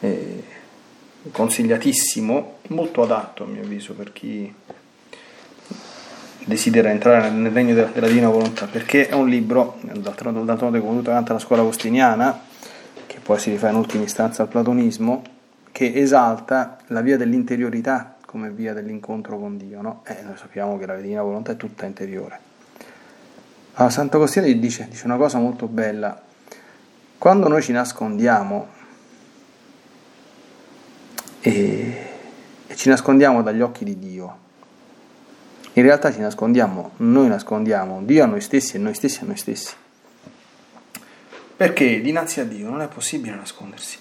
eh, 0.00 0.44
consigliatissimo, 1.30 2.58
molto 2.68 3.02
adatto 3.02 3.44
a 3.44 3.46
mio 3.46 3.62
avviso 3.62 3.94
per 3.94 4.12
chi 4.12 4.52
desidera 6.44 6.90
entrare 6.90 7.30
nel 7.30 7.52
regno 7.52 7.74
della, 7.74 7.88
della 7.88 8.08
divina 8.08 8.28
volontà, 8.28 8.66
perché 8.66 9.08
è 9.08 9.14
un 9.14 9.28
libro, 9.28 9.78
d'altronde 9.82 10.80
come 10.80 10.96
tutta 10.96 11.12
quanta 11.12 11.32
la 11.34 11.38
scuola 11.38 11.62
agostiniana, 11.62 12.40
che 13.06 13.20
poi 13.22 13.38
si 13.38 13.50
rifà 13.50 13.68
in 13.68 13.76
ultima 13.76 14.02
istanza 14.02 14.42
al 14.42 14.48
platonismo, 14.48 15.22
che 15.70 15.92
esalta 15.94 16.78
la 16.88 17.00
via 17.00 17.16
dell'interiorità 17.16 18.16
come 18.26 18.50
via 18.50 18.72
dell'incontro 18.72 19.38
con 19.38 19.58
Dio, 19.58 19.82
no? 19.82 20.02
E 20.06 20.22
noi 20.22 20.36
sappiamo 20.36 20.78
che 20.78 20.86
la 20.86 20.96
divina 20.96 21.22
volontà 21.22 21.52
è 21.52 21.56
tutta 21.56 21.84
interiore. 21.86 22.40
Allora, 23.74 23.92
Sant'Agostino 23.92 24.46
dice, 24.46 24.86
dice 24.88 25.06
una 25.06 25.16
cosa 25.16 25.38
molto 25.38 25.66
bella, 25.66 26.20
quando 27.18 27.48
noi 27.48 27.62
ci 27.62 27.72
nascondiamo 27.72 28.68
e, 31.42 32.06
e 32.68 32.76
ci 32.76 32.88
nascondiamo 32.88 33.42
dagli 33.42 33.60
occhi 33.60 33.84
di 33.84 33.98
Dio, 33.98 34.38
in 35.74 35.82
realtà 35.82 36.12
ci 36.12 36.20
nascondiamo, 36.20 36.92
noi 36.98 37.28
nascondiamo 37.28 38.02
Dio 38.04 38.22
a 38.22 38.26
noi 38.26 38.40
stessi 38.40 38.76
e 38.76 38.78
noi 38.78 38.94
stessi 38.94 39.20
a 39.22 39.26
noi 39.26 39.36
stessi. 39.36 39.74
Perché 41.56 42.00
dinanzi 42.00 42.40
a 42.40 42.44
Dio 42.44 42.70
non 42.70 42.80
è 42.80 42.88
possibile 42.88 43.34
nascondersi, 43.34 43.98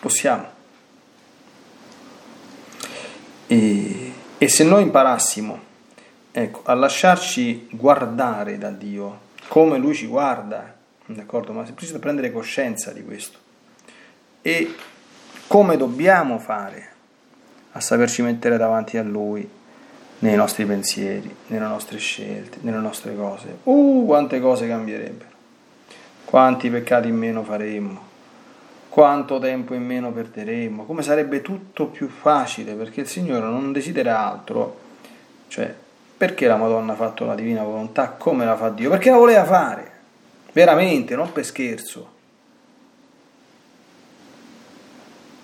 possiamo. 0.00 0.58
E, 3.46 4.12
e 4.38 4.48
se 4.48 4.64
noi 4.64 4.82
imparassimo 4.82 5.58
ecco, 6.30 6.60
a 6.64 6.74
lasciarci 6.74 7.68
guardare 7.72 8.58
da 8.58 8.70
Dio 8.70 9.28
come 9.48 9.78
Lui 9.78 9.94
ci 9.94 10.06
guarda, 10.06 10.76
d'accordo? 11.06 11.52
Ma 11.52 11.64
semplicemente 11.64 12.04
prendere 12.04 12.32
coscienza 12.32 12.92
di 12.92 13.02
questo 13.02 13.38
e 14.42 14.74
come 15.50 15.76
dobbiamo 15.76 16.38
fare 16.38 16.88
a 17.72 17.80
saperci 17.80 18.22
mettere 18.22 18.56
davanti 18.56 18.98
a 18.98 19.02
Lui 19.02 19.50
nei 20.20 20.36
nostri 20.36 20.64
pensieri, 20.64 21.34
nelle 21.48 21.66
nostre 21.66 21.98
scelte, 21.98 22.58
nelle 22.60 22.78
nostre 22.78 23.16
cose. 23.16 23.58
Uh, 23.64 24.04
quante 24.06 24.38
cose 24.38 24.68
cambierebbero, 24.68 25.28
quanti 26.24 26.70
peccati 26.70 27.08
in 27.08 27.16
meno 27.16 27.42
faremmo, 27.42 28.00
quanto 28.90 29.40
tempo 29.40 29.74
in 29.74 29.84
meno 29.84 30.12
perderemmo, 30.12 30.84
come 30.84 31.02
sarebbe 31.02 31.42
tutto 31.42 31.86
più 31.86 32.06
facile 32.08 32.74
perché 32.74 33.00
il 33.00 33.08
Signore 33.08 33.46
non 33.46 33.72
desidera 33.72 34.24
altro, 34.24 34.78
cioè 35.48 35.74
perché 36.16 36.46
la 36.46 36.58
Madonna 36.58 36.92
ha 36.92 36.96
fatto 36.96 37.24
la 37.24 37.34
divina 37.34 37.64
volontà 37.64 38.10
come 38.10 38.44
la 38.44 38.56
fa 38.56 38.68
Dio? 38.68 38.88
Perché 38.88 39.10
la 39.10 39.16
voleva 39.16 39.44
fare, 39.44 39.90
veramente, 40.52 41.16
non 41.16 41.32
per 41.32 41.44
scherzo. 41.44 42.09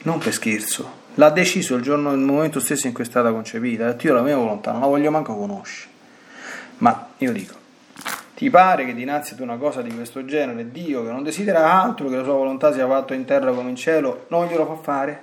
Non 0.06 0.18
per 0.18 0.32
scherzo 0.32 1.04
l'ha 1.14 1.30
deciso 1.30 1.74
il 1.74 1.82
giorno 1.82 2.12
il 2.12 2.18
momento 2.18 2.60
stesso 2.60 2.86
in 2.86 2.92
cui 2.92 3.02
è 3.02 3.06
stata 3.06 3.32
concepita. 3.32 3.96
Io 3.98 4.14
la 4.14 4.22
mia 4.22 4.36
volontà 4.36 4.70
non 4.70 4.80
la 4.80 4.86
voglio 4.86 5.10
manco 5.10 5.36
conoscere. 5.36 5.90
Ma 6.78 7.08
io 7.18 7.32
dico, 7.32 7.54
ti 8.36 8.48
pare 8.48 8.84
che 8.84 8.94
dinanzi 8.94 9.34
ad 9.34 9.40
una 9.40 9.56
cosa 9.56 9.82
di 9.82 9.92
questo 9.92 10.24
genere 10.24 10.70
Dio 10.70 11.02
che 11.04 11.10
non 11.10 11.24
desidera 11.24 11.82
altro 11.82 12.08
che 12.08 12.16
la 12.16 12.22
sua 12.22 12.34
volontà 12.34 12.72
sia 12.72 12.86
fatta 12.86 13.14
in 13.14 13.24
terra 13.24 13.50
come 13.50 13.70
in 13.70 13.76
cielo, 13.76 14.26
non 14.28 14.46
glielo 14.46 14.64
fa 14.64 14.76
fare? 14.76 15.22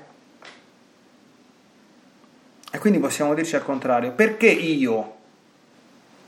E 2.70 2.78
quindi 2.80 3.00
possiamo 3.00 3.34
dirci 3.34 3.56
al 3.56 3.63
contrario, 3.63 4.12
perché 4.12 4.48
io, 4.48 5.16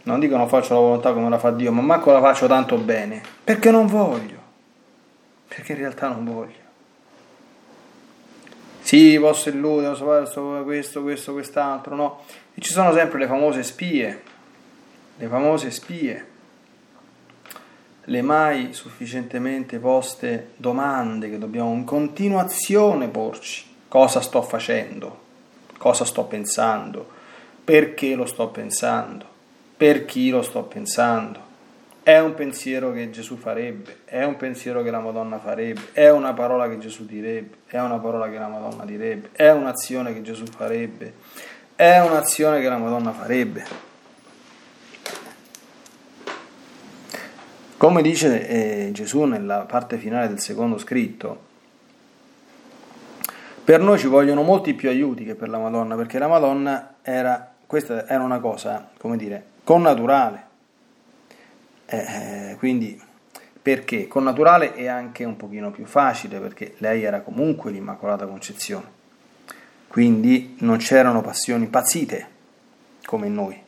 non 0.04 0.20
dico 0.22 0.38
non 0.38 0.48
faccio 0.48 0.76
la 0.76 0.80
volontà 0.80 1.12
come 1.12 1.28
la 1.28 1.40
fa 1.40 1.52
Dio, 1.52 1.74
ma 1.74 1.82
manco 1.82 2.14
la 2.14 2.22
faccio 2.22 2.48
tanto 2.48 2.78
bene? 2.78 3.22
Perché 3.44 3.70
non 3.70 3.88
voglio, 3.88 4.38
perché 5.46 5.74
in 5.74 5.80
realtà 5.80 6.08
non 6.08 6.24
voglio. 6.24 6.65
Sì, 8.86 9.18
posso 9.20 9.50
illudere, 9.50 9.98
posso 9.98 10.48
fare 10.52 10.64
questo, 10.64 11.02
questo, 11.02 11.34
quest'altro, 11.34 11.96
no? 11.96 12.22
E 12.54 12.62
ci 12.62 12.72
sono 12.72 12.94
sempre 12.94 13.18
le 13.18 13.26
famose 13.26 13.64
spie, 13.64 14.22
le 15.18 15.28
famose 15.28 15.72
spie, 15.72 16.28
le 18.04 18.22
mai 18.22 18.74
sufficientemente 18.74 19.80
poste 19.80 20.52
domande 20.58 21.32
che 21.32 21.40
dobbiamo 21.40 21.74
in 21.74 21.84
continuazione 21.84 23.08
porci. 23.08 23.66
Cosa 23.88 24.22
sto 24.22 24.44
facendo? 24.44 25.20
Cosa 25.80 26.06
sto 26.06 26.26
pensando? 26.26 27.10
Perché 27.64 28.14
lo 28.14 28.28
sto 28.28 28.50
pensando? 28.50 29.26
Per 29.76 30.06
chi 30.06 30.30
lo 30.30 30.44
sto 30.44 30.62
pensando? 30.62 31.45
È 32.06 32.20
un 32.20 32.36
pensiero 32.36 32.92
che 32.92 33.10
Gesù 33.10 33.36
farebbe, 33.36 34.02
è 34.06 34.24
un 34.24 34.36
pensiero 34.36 34.84
che 34.84 34.92
la 34.92 35.00
Madonna 35.00 35.40
farebbe, 35.40 35.88
è 35.92 36.12
una 36.12 36.34
parola 36.34 36.70
che 36.70 36.78
Gesù 36.78 37.04
direbbe, 37.04 37.56
è 37.66 37.80
una 37.80 37.98
parola 37.98 38.30
che 38.30 38.38
la 38.38 38.48
Madonna 38.48 38.86
direbbe, 38.86 39.30
è 39.32 39.50
un'azione 39.50 40.14
che 40.14 40.22
Gesù 40.22 40.46
farebbe, 40.46 41.14
è 41.76 41.98
un'azione 41.98 42.62
che 42.62 42.70
la 42.70 42.78
Madonna 42.78 43.12
farebbe. 43.12 43.66
Come 47.76 48.04
dice 48.04 48.48
eh, 48.50 48.92
Gesù 48.92 49.24
nella 49.24 49.62
parte 49.62 49.98
finale 49.98 50.28
del 50.28 50.40
secondo 50.40 50.78
scritto, 50.78 51.40
per 53.64 53.80
noi 53.80 53.98
ci 53.98 54.06
vogliono 54.06 54.44
molti 54.44 54.76
più 54.76 54.90
aiuti 54.90 55.26
che 55.26 55.34
per 55.34 55.50
la 55.50 55.58
Madonna, 55.58 55.96
perché 55.96 56.20
la 56.20 56.28
Madonna 56.28 56.98
era, 57.02 57.52
questa 57.66 58.08
era 58.08 58.22
una 58.22 58.40
cosa, 58.40 58.92
come 58.96 59.18
dire, 59.18 59.44
connaturale 59.64 60.54
eh, 61.86 62.56
quindi 62.58 63.00
perché? 63.66 64.08
Con 64.08 64.24
naturale 64.24 64.76
è 64.76 64.88
anche 64.88 65.24
un 65.24 65.36
pochino 65.38 65.72
più 65.72 65.86
facile 65.86 66.40
perché 66.40 66.76
lei 66.78 67.04
era 67.04 67.22
comunque 67.22 67.72
l'Immacolata 67.72 68.28
Concezione. 68.28 68.94
Quindi 69.88 70.56
non 70.60 70.78
c'erano 70.78 71.22
passioni 71.22 71.64
impazzite 71.64 72.28
come 73.06 73.26
in 73.26 73.34
noi. 73.34 73.60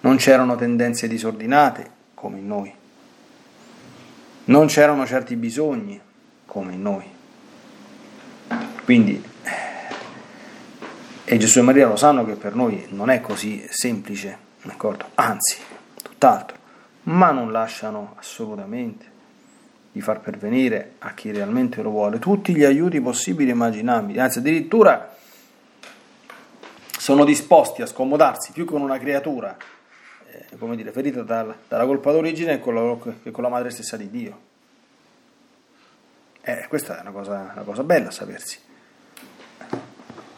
Non 0.00 0.16
c'erano 0.16 0.56
tendenze 0.56 1.06
disordinate 1.06 1.90
come 2.14 2.38
in 2.38 2.46
noi. 2.48 2.74
Non 4.46 4.66
c'erano 4.66 5.06
certi 5.06 5.36
bisogni 5.36 6.00
come 6.44 6.72
in 6.72 6.82
noi. 6.82 7.04
Quindi 8.84 9.22
e 11.28 11.36
Gesù 11.38 11.58
e 11.58 11.62
Maria 11.62 11.86
lo 11.86 11.96
sanno 11.96 12.24
che 12.24 12.34
per 12.34 12.54
noi 12.54 12.86
non 12.90 13.10
è 13.10 13.20
così 13.20 13.66
semplice, 13.68 14.38
d'accordo? 14.62 15.10
Anzi, 15.14 15.58
tutt'altro 16.02 16.55
ma 17.06 17.30
non 17.30 17.52
lasciano 17.52 18.14
assolutamente 18.18 19.14
di 19.92 20.00
far 20.00 20.20
pervenire 20.20 20.94
a 20.98 21.14
chi 21.14 21.30
realmente 21.30 21.82
lo 21.82 21.90
vuole 21.90 22.18
tutti 22.18 22.54
gli 22.54 22.64
aiuti 22.64 23.00
possibili 23.00 23.50
e 23.50 23.54
immaginabili, 23.54 24.18
anzi 24.18 24.38
addirittura 24.38 25.14
sono 26.98 27.24
disposti 27.24 27.82
a 27.82 27.86
scomodarsi 27.86 28.52
più 28.52 28.64
con 28.64 28.82
una 28.82 28.98
creatura, 28.98 29.56
eh, 30.26 30.56
come 30.58 30.76
dire, 30.76 30.90
ferita 30.90 31.22
dal, 31.22 31.54
dalla 31.68 31.86
colpa 31.86 32.10
d'origine 32.10 32.58
che 32.58 32.60
con, 32.60 33.20
con 33.30 33.42
la 33.42 33.48
madre 33.48 33.70
stessa 33.70 33.96
di 33.96 34.10
Dio. 34.10 34.40
Eh, 36.42 36.66
questa 36.68 36.98
è 36.98 37.00
una 37.00 37.12
cosa, 37.12 37.50
una 37.52 37.62
cosa 37.62 37.82
bella 37.84 38.10
sapersi 38.10 38.65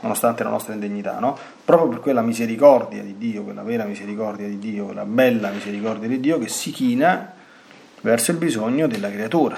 nonostante 0.01 0.45
la 0.45 0.51
nostra 0.51 0.75
indegnità, 0.75 1.19
no? 1.19 1.37
Proprio 1.65 1.89
per 1.89 2.01
quella 2.01 2.23
misericordia 2.23 3.03
di 3.03 3.19
Dio, 3.19 3.43
quella 3.43 3.63
vera 3.63 3.85
misericordia 3.85 4.47
di 4.47 4.59
Dio, 4.59 4.87
quella 4.87 5.05
bella 5.05 5.51
misericordia 5.51 6.09
di 6.09 6.21
Dio 6.21 6.39
che 6.39 6.49
si 6.49 6.71
china 6.71 7.33
verso 8.01 8.31
il 8.31 8.37
bisogno 8.37 8.87
della 8.87 9.11
creatura 9.11 9.57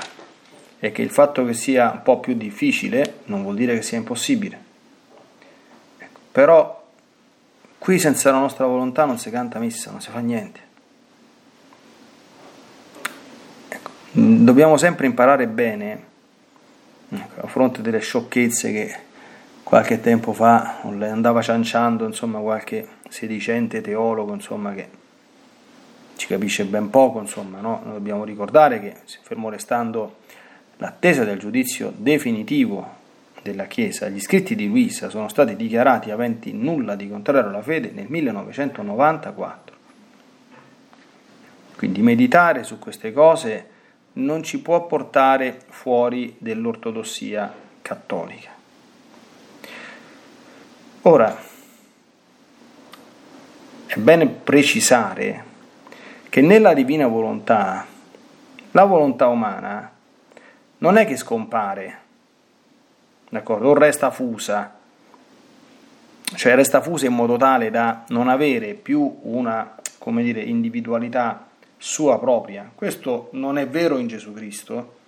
e 0.78 0.92
che 0.92 1.02
il 1.02 1.10
fatto 1.10 1.44
che 1.44 1.52
sia 1.52 1.90
un 1.90 2.02
po' 2.02 2.20
più 2.20 2.34
difficile 2.34 3.20
non 3.24 3.42
vuol 3.42 3.54
dire 3.54 3.74
che 3.74 3.82
sia 3.82 3.98
impossibile. 3.98 4.68
Ecco, 5.98 6.20
però 6.32 6.88
qui 7.78 7.98
senza 7.98 8.30
la 8.30 8.38
nostra 8.38 8.64
volontà 8.64 9.04
non 9.04 9.18
si 9.18 9.30
canta 9.30 9.58
messa, 9.58 9.90
non 9.90 10.00
si 10.00 10.10
fa 10.10 10.20
niente. 10.20 10.60
Ecco, 13.68 13.90
dobbiamo 14.12 14.78
sempre 14.78 15.04
imparare 15.04 15.46
bene, 15.46 16.04
ecco, 17.10 17.44
a 17.44 17.46
fronte 17.46 17.82
delle 17.82 18.00
sciocchezze 18.00 18.72
che 18.72 19.08
qualche 19.70 20.00
tempo 20.00 20.32
fa 20.32 20.80
andava 20.82 21.40
cianciando 21.42 22.04
insomma, 22.04 22.40
qualche 22.40 22.88
sedicente 23.08 23.80
teologo 23.80 24.34
insomma, 24.34 24.74
che 24.74 24.88
ci 26.16 26.26
capisce 26.26 26.64
ben 26.64 26.90
poco, 26.90 27.20
insomma, 27.20 27.60
no? 27.60 27.80
dobbiamo 27.84 28.24
ricordare 28.24 28.80
che 28.80 28.96
fermo 29.22 29.48
restando 29.48 30.16
l'attesa 30.78 31.22
del 31.22 31.38
giudizio 31.38 31.92
definitivo 31.96 32.98
della 33.42 33.66
Chiesa, 33.66 34.08
gli 34.08 34.18
scritti 34.18 34.56
di 34.56 34.66
Luisa 34.66 35.08
sono 35.08 35.28
stati 35.28 35.54
dichiarati 35.54 36.10
aventi 36.10 36.52
nulla 36.52 36.96
di 36.96 37.08
contrario 37.08 37.48
alla 37.48 37.62
fede 37.62 37.92
nel 37.92 38.06
1994. 38.08 39.76
Quindi 41.76 42.02
meditare 42.02 42.64
su 42.64 42.80
queste 42.80 43.12
cose 43.12 43.68
non 44.14 44.42
ci 44.42 44.60
può 44.60 44.84
portare 44.88 45.60
fuori 45.68 46.34
dell'ortodossia 46.38 47.54
cattolica. 47.82 48.58
Ora, 51.02 51.34
è 53.86 53.96
bene 53.96 54.26
precisare 54.26 55.44
che 56.28 56.42
nella 56.42 56.74
divina 56.74 57.06
volontà 57.06 57.86
la 58.72 58.84
volontà 58.84 59.28
umana 59.28 59.90
non 60.76 60.98
è 60.98 61.06
che 61.06 61.16
scompare 61.16 61.98
d'accordo? 63.30 63.70
O 63.70 63.74
resta 63.74 64.10
fusa, 64.10 64.74
cioè 66.34 66.54
resta 66.54 66.82
fusa 66.82 67.06
in 67.06 67.14
modo 67.14 67.38
tale 67.38 67.70
da 67.70 68.04
non 68.08 68.28
avere 68.28 68.74
più 68.74 69.20
una, 69.22 69.76
come 69.96 70.22
dire, 70.22 70.42
individualità 70.42 71.46
sua 71.78 72.18
propria. 72.18 72.70
Questo 72.74 73.30
non 73.32 73.56
è 73.56 73.66
vero 73.66 73.96
in 73.96 74.06
Gesù 74.06 74.34
Cristo, 74.34 74.98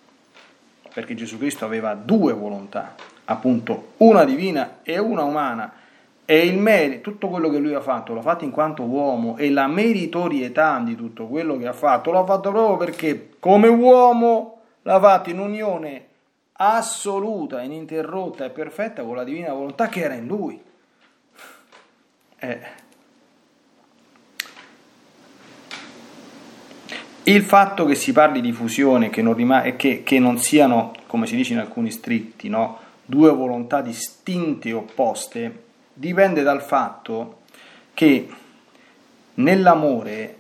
perché 0.95 1.15
Gesù 1.15 1.37
Cristo 1.37 1.67
aveva 1.67 1.93
due 1.95 2.33
volontà, 2.33 2.95
appunto 3.27 3.93
una 3.99 4.25
divina 4.25 4.79
e 4.83 4.99
una 4.99 5.23
umana. 5.23 5.81
E 6.25 6.47
il 6.47 6.57
merito, 6.57 7.11
tutto 7.11 7.29
quello 7.29 7.51
che 7.51 7.59
lui 7.59 7.75
ha 7.75 7.81
fatto, 7.81 8.15
l'ha 8.15 8.23
fatto 8.23 8.45
in 8.45 8.51
quanto 8.51 8.85
uomo 8.85 9.37
e 9.37 9.51
la 9.51 9.67
meritorietà 9.67 10.81
di 10.85 10.95
tutto 10.95 11.27
quello 11.27 11.59
che 11.59 11.67
ha 11.67 11.73
fatto, 11.73 12.13
l'ha 12.13 12.25
fatto 12.25 12.51
proprio 12.51 12.77
perché 12.77 13.31
come 13.41 13.69
uomo 13.69 14.61
l'ha 14.83 15.01
fatto 15.01 15.31
in 15.31 15.41
unione 15.41 16.07
assoluta, 16.53 17.63
ininterrotta 17.63 18.45
e 18.45 18.51
perfetta 18.51 19.03
con 19.03 19.17
la 19.17 19.25
divina 19.25 19.53
volontà 19.53 19.89
che 19.89 20.01
era 20.01 20.15
in 20.15 20.27
lui. 20.27 20.61
Eh. 22.39 22.81
Il 27.25 27.43
fatto 27.43 27.85
che 27.85 27.95
si 27.95 28.13
parli 28.13 28.41
di 28.41 28.53
fusione 28.53 29.11
che 29.11 29.23
non 29.23 29.37
che, 29.77 30.03
che, 30.03 30.19
non 30.19 30.39
siano, 30.39 30.93
come 31.07 31.27
si 31.27 31.37
dice 31.37 31.53
in 31.53 31.61
alcuni 31.61 31.91
scritti, 31.91 32.49
no, 32.49 32.79
due 33.05 33.33
volontà 33.33 33.81
distinte 33.81 34.71
e 34.71 34.73
opposte, 34.73 35.63
dipende 35.93 36.43
dal 36.43 36.63
fatto 36.63 37.41
che 37.95 38.29
nell'amore 39.35 40.37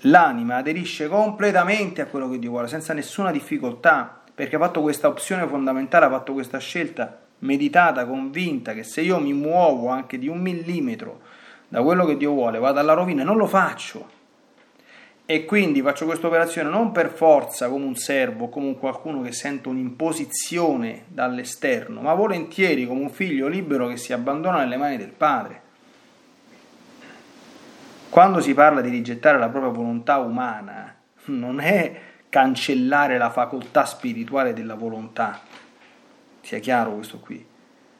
l'anima 0.00 0.56
aderisce 0.56 1.08
completamente 1.08 2.00
a 2.00 2.06
quello 2.06 2.28
che 2.30 2.38
Dio 2.38 2.50
vuole, 2.50 2.68
senza 2.68 2.92
nessuna 2.92 3.30
difficoltà, 3.30 4.20
perché 4.34 4.56
ha 4.56 4.60
fatto 4.60 4.80
questa 4.80 5.08
opzione 5.08 5.46
fondamentale, 5.46 6.06
ha 6.06 6.10
fatto 6.10 6.32
questa 6.32 6.58
scelta 6.58 7.18
meditata, 7.40 8.06
convinta, 8.06 8.72
che 8.72 8.82
se 8.82 9.00
io 9.00 9.18
mi 9.18 9.32
muovo 9.32 9.88
anche 9.88 10.18
di 10.18 10.28
un 10.28 10.40
millimetro 10.40 11.20
da 11.68 11.82
quello 11.82 12.04
che 12.04 12.16
Dio 12.16 12.32
vuole, 12.32 12.58
vado 12.58 12.78
alla 12.80 12.94
rovina, 12.94 13.22
non 13.22 13.36
lo 13.36 13.46
faccio. 13.46 14.18
E 15.30 15.44
quindi 15.44 15.80
faccio 15.80 16.06
questa 16.06 16.26
operazione 16.26 16.68
non 16.70 16.90
per 16.90 17.12
forza 17.12 17.68
come 17.68 17.84
un 17.84 17.94
servo, 17.94 18.48
come 18.48 18.66
un 18.66 18.76
qualcuno 18.76 19.22
che 19.22 19.30
sente 19.30 19.68
un'imposizione 19.68 21.04
dall'esterno, 21.06 22.00
ma 22.00 22.14
volentieri 22.14 22.84
come 22.84 23.02
un 23.02 23.10
figlio 23.10 23.46
libero 23.46 23.86
che 23.86 23.96
si 23.96 24.12
abbandona 24.12 24.58
nelle 24.58 24.76
mani 24.76 24.96
del 24.96 25.12
padre. 25.12 25.62
Quando 28.08 28.40
si 28.40 28.54
parla 28.54 28.80
di 28.80 28.88
rigettare 28.88 29.38
la 29.38 29.48
propria 29.48 29.70
volontà 29.70 30.18
umana, 30.18 30.96
non 31.26 31.60
è 31.60 32.00
cancellare 32.28 33.16
la 33.16 33.30
facoltà 33.30 33.84
spirituale 33.84 34.52
della 34.52 34.74
volontà, 34.74 35.42
sia 36.40 36.58
chiaro 36.58 36.94
questo 36.94 37.20
qui, 37.20 37.46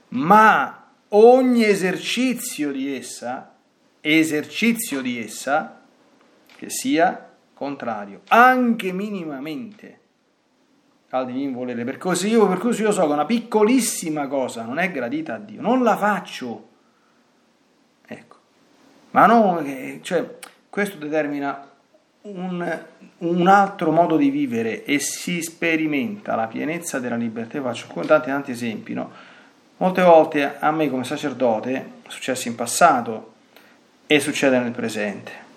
ma 0.08 0.94
ogni 1.10 1.62
esercizio 1.62 2.72
di 2.72 2.92
essa, 2.92 3.54
esercizio 4.00 5.00
di 5.00 5.22
essa, 5.22 5.79
che 6.60 6.68
sia 6.68 7.26
contrario, 7.54 8.20
anche 8.28 8.92
minimamente 8.92 9.98
al 11.08 11.24
divino 11.24 11.56
volere. 11.56 11.84
Per 11.84 11.96
così, 11.96 12.28
io, 12.28 12.46
per 12.46 12.58
così 12.58 12.82
io 12.82 12.92
so 12.92 13.06
che 13.06 13.12
una 13.14 13.24
piccolissima 13.24 14.28
cosa 14.28 14.64
non 14.64 14.78
è 14.78 14.90
gradita 14.90 15.36
a 15.36 15.38
Dio, 15.38 15.62
non 15.62 15.82
la 15.82 15.96
faccio. 15.96 16.68
Ecco. 18.06 18.36
Ma 19.12 19.24
no, 19.24 19.64
cioè, 20.02 20.36
questo 20.68 20.98
determina 20.98 21.66
un, 22.22 22.78
un, 23.16 23.46
altro 23.46 23.90
modo 23.90 24.18
di 24.18 24.28
vivere 24.28 24.84
e 24.84 24.98
si 24.98 25.40
sperimenta 25.40 26.34
la 26.34 26.46
pienezza 26.46 26.98
della 26.98 27.16
libertà. 27.16 27.56
Io 27.56 27.62
faccio 27.62 27.86
tanti, 28.06 28.28
tanti 28.28 28.50
esempi. 28.50 28.92
No? 28.92 29.10
Molte 29.78 30.02
volte 30.02 30.58
a 30.58 30.70
me 30.70 30.90
come 30.90 31.04
sacerdote, 31.04 31.92
successo 32.06 32.48
in 32.48 32.54
passato 32.54 33.32
e 34.06 34.20
succede 34.20 34.58
nel 34.58 34.72
presente 34.72 35.48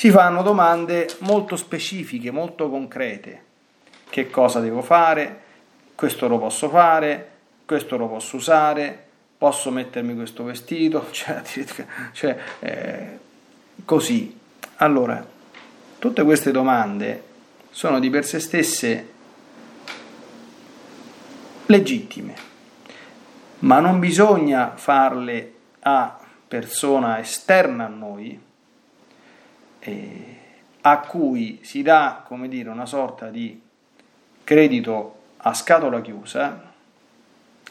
si 0.00 0.10
fanno 0.10 0.40
domande 0.40 1.10
molto 1.18 1.56
specifiche, 1.56 2.30
molto 2.30 2.70
concrete. 2.70 3.42
Che 4.08 4.30
cosa 4.30 4.58
devo 4.58 4.80
fare? 4.80 5.40
Questo 5.94 6.26
lo 6.26 6.38
posso 6.38 6.70
fare? 6.70 7.30
Questo 7.66 7.98
lo 7.98 8.08
posso 8.08 8.36
usare? 8.36 9.08
Posso 9.36 9.70
mettermi 9.70 10.14
questo 10.14 10.42
vestito? 10.42 11.08
Cioè, 11.12 11.42
cioè 12.12 12.38
eh, 12.60 13.18
così. 13.84 14.38
Allora, 14.76 15.22
tutte 15.98 16.24
queste 16.24 16.50
domande 16.50 17.22
sono 17.70 18.00
di 18.00 18.08
per 18.08 18.24
sé 18.24 18.40
stesse 18.40 19.08
legittime, 21.66 22.34
ma 23.58 23.80
non 23.80 23.98
bisogna 23.98 24.72
farle 24.76 25.52
a 25.80 26.18
persona 26.48 27.20
esterna 27.20 27.84
a 27.84 27.88
noi, 27.88 28.48
eh, 29.80 30.36
a 30.82 30.98
cui 31.00 31.60
si 31.62 31.82
dà, 31.82 32.22
come 32.26 32.48
dire, 32.48 32.70
una 32.70 32.86
sorta 32.86 33.28
di 33.28 33.60
credito 34.44 35.18
a 35.38 35.54
scatola 35.54 36.00
chiusa 36.00 36.72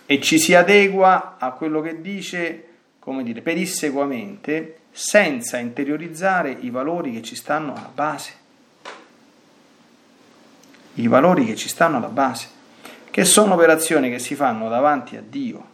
e 0.05 0.21
ci 0.21 0.39
si 0.39 0.55
adegua 0.55 1.37
a 1.37 1.51
quello 1.51 1.81
che 1.81 2.01
dice, 2.01 2.65
come 2.99 3.23
dire, 3.23 3.41
pedissequamente, 3.41 4.77
senza 4.91 5.57
interiorizzare 5.57 6.51
i 6.51 6.69
valori 6.69 7.13
che 7.13 7.21
ci 7.21 7.35
stanno 7.35 7.73
alla 7.73 7.91
base. 7.93 8.33
I 10.95 11.07
valori 11.07 11.45
che 11.45 11.55
ci 11.55 11.69
stanno 11.69 11.97
alla 11.97 12.07
base, 12.07 12.49
che 13.09 13.23
sono 13.23 13.53
operazioni 13.53 14.09
che 14.09 14.19
si 14.19 14.35
fanno 14.35 14.67
davanti 14.67 15.15
a 15.15 15.23
Dio, 15.25 15.67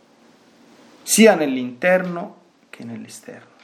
sia 1.02 1.36
nell'interno 1.36 2.44
che 2.70 2.84
nell'esterno 2.84 3.55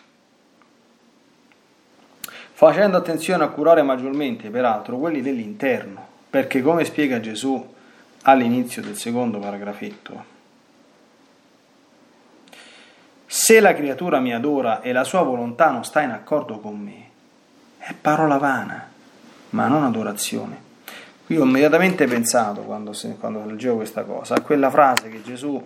facendo 2.61 2.95
attenzione 2.95 3.43
a 3.43 3.47
curare 3.47 3.81
maggiormente, 3.81 4.51
peraltro, 4.51 4.99
quelli 4.99 5.23
dell'interno, 5.23 6.05
perché 6.29 6.61
come 6.61 6.85
spiega 6.85 7.19
Gesù 7.19 7.73
all'inizio 8.21 8.83
del 8.83 8.95
secondo 8.95 9.39
paragrafetto, 9.39 10.25
se 13.25 13.59
la 13.59 13.73
creatura 13.73 14.19
mi 14.19 14.31
adora 14.31 14.81
e 14.81 14.91
la 14.91 15.03
sua 15.03 15.23
volontà 15.23 15.71
non 15.71 15.83
sta 15.83 16.01
in 16.01 16.11
accordo 16.11 16.59
con 16.59 16.77
me, 16.77 17.09
è 17.79 17.95
parola 17.99 18.37
vana, 18.37 18.91
ma 19.49 19.67
non 19.67 19.83
adorazione. 19.83 20.61
Qui 21.25 21.37
ho 21.37 21.43
immediatamente 21.43 22.05
pensato, 22.05 22.61
quando, 22.61 22.95
quando 23.19 23.43
leggevo 23.43 23.77
questa 23.77 24.03
cosa, 24.03 24.35
a 24.35 24.41
quella 24.41 24.69
frase 24.69 25.09
che 25.09 25.23
Gesù 25.23 25.59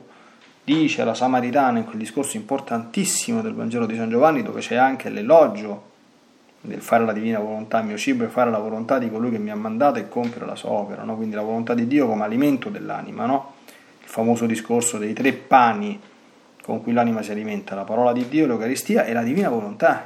dice 0.63 1.01
alla 1.01 1.13
Samaritana 1.13 1.77
in 1.77 1.83
quel 1.83 1.97
discorso 1.97 2.37
importantissimo 2.37 3.41
del 3.41 3.53
Vangelo 3.53 3.85
di 3.85 3.97
San 3.97 4.09
Giovanni, 4.09 4.43
dove 4.43 4.61
c'è 4.61 4.77
anche 4.77 5.09
l'elogio 5.09 5.91
del 6.65 6.81
fare 6.81 7.05
la 7.05 7.13
divina 7.13 7.39
volontà, 7.39 7.79
il 7.79 7.85
mio 7.85 7.97
cibo 7.97 8.25
è 8.25 8.27
fare 8.27 8.49
la 8.49 8.57
volontà 8.57 8.97
di 8.97 9.09
colui 9.09 9.31
che 9.31 9.37
mi 9.37 9.51
ha 9.51 9.55
mandato 9.55 9.99
e 9.99 10.09
compiere 10.09 10.45
la 10.45 10.55
sua 10.55 10.71
opera, 10.71 11.03
no? 11.03 11.15
quindi 11.15 11.35
la 11.35 11.41
volontà 11.41 11.73
di 11.73 11.87
Dio 11.87 12.07
come 12.07 12.23
alimento 12.23 12.69
dell'anima, 12.69 13.25
no? 13.25 13.53
il 14.01 14.07
famoso 14.07 14.45
discorso 14.45 14.97
dei 14.97 15.13
tre 15.13 15.33
pani 15.33 15.99
con 16.61 16.81
cui 16.81 16.93
l'anima 16.93 17.21
si 17.21 17.31
alimenta, 17.31 17.75
la 17.75 17.83
parola 17.83 18.11
di 18.11 18.27
Dio, 18.27 18.47
l'Eucaristia 18.47 19.05
e 19.05 19.13
la 19.13 19.21
divina 19.21 19.49
volontà. 19.49 20.03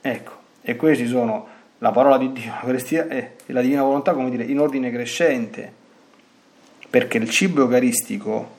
Ecco, 0.00 0.32
e 0.62 0.76
questi 0.76 1.06
sono 1.08 1.48
la 1.78 1.90
parola 1.90 2.16
di 2.16 2.32
Dio, 2.32 2.52
l'Eucaristia 2.52 3.08
e 3.08 3.32
la 3.46 3.60
divina 3.60 3.82
volontà, 3.82 4.12
come 4.12 4.30
dire, 4.30 4.44
in 4.44 4.60
ordine 4.60 4.92
crescente, 4.92 5.72
perché 6.88 7.18
il 7.18 7.28
cibo 7.28 7.62
eucaristico, 7.62 8.58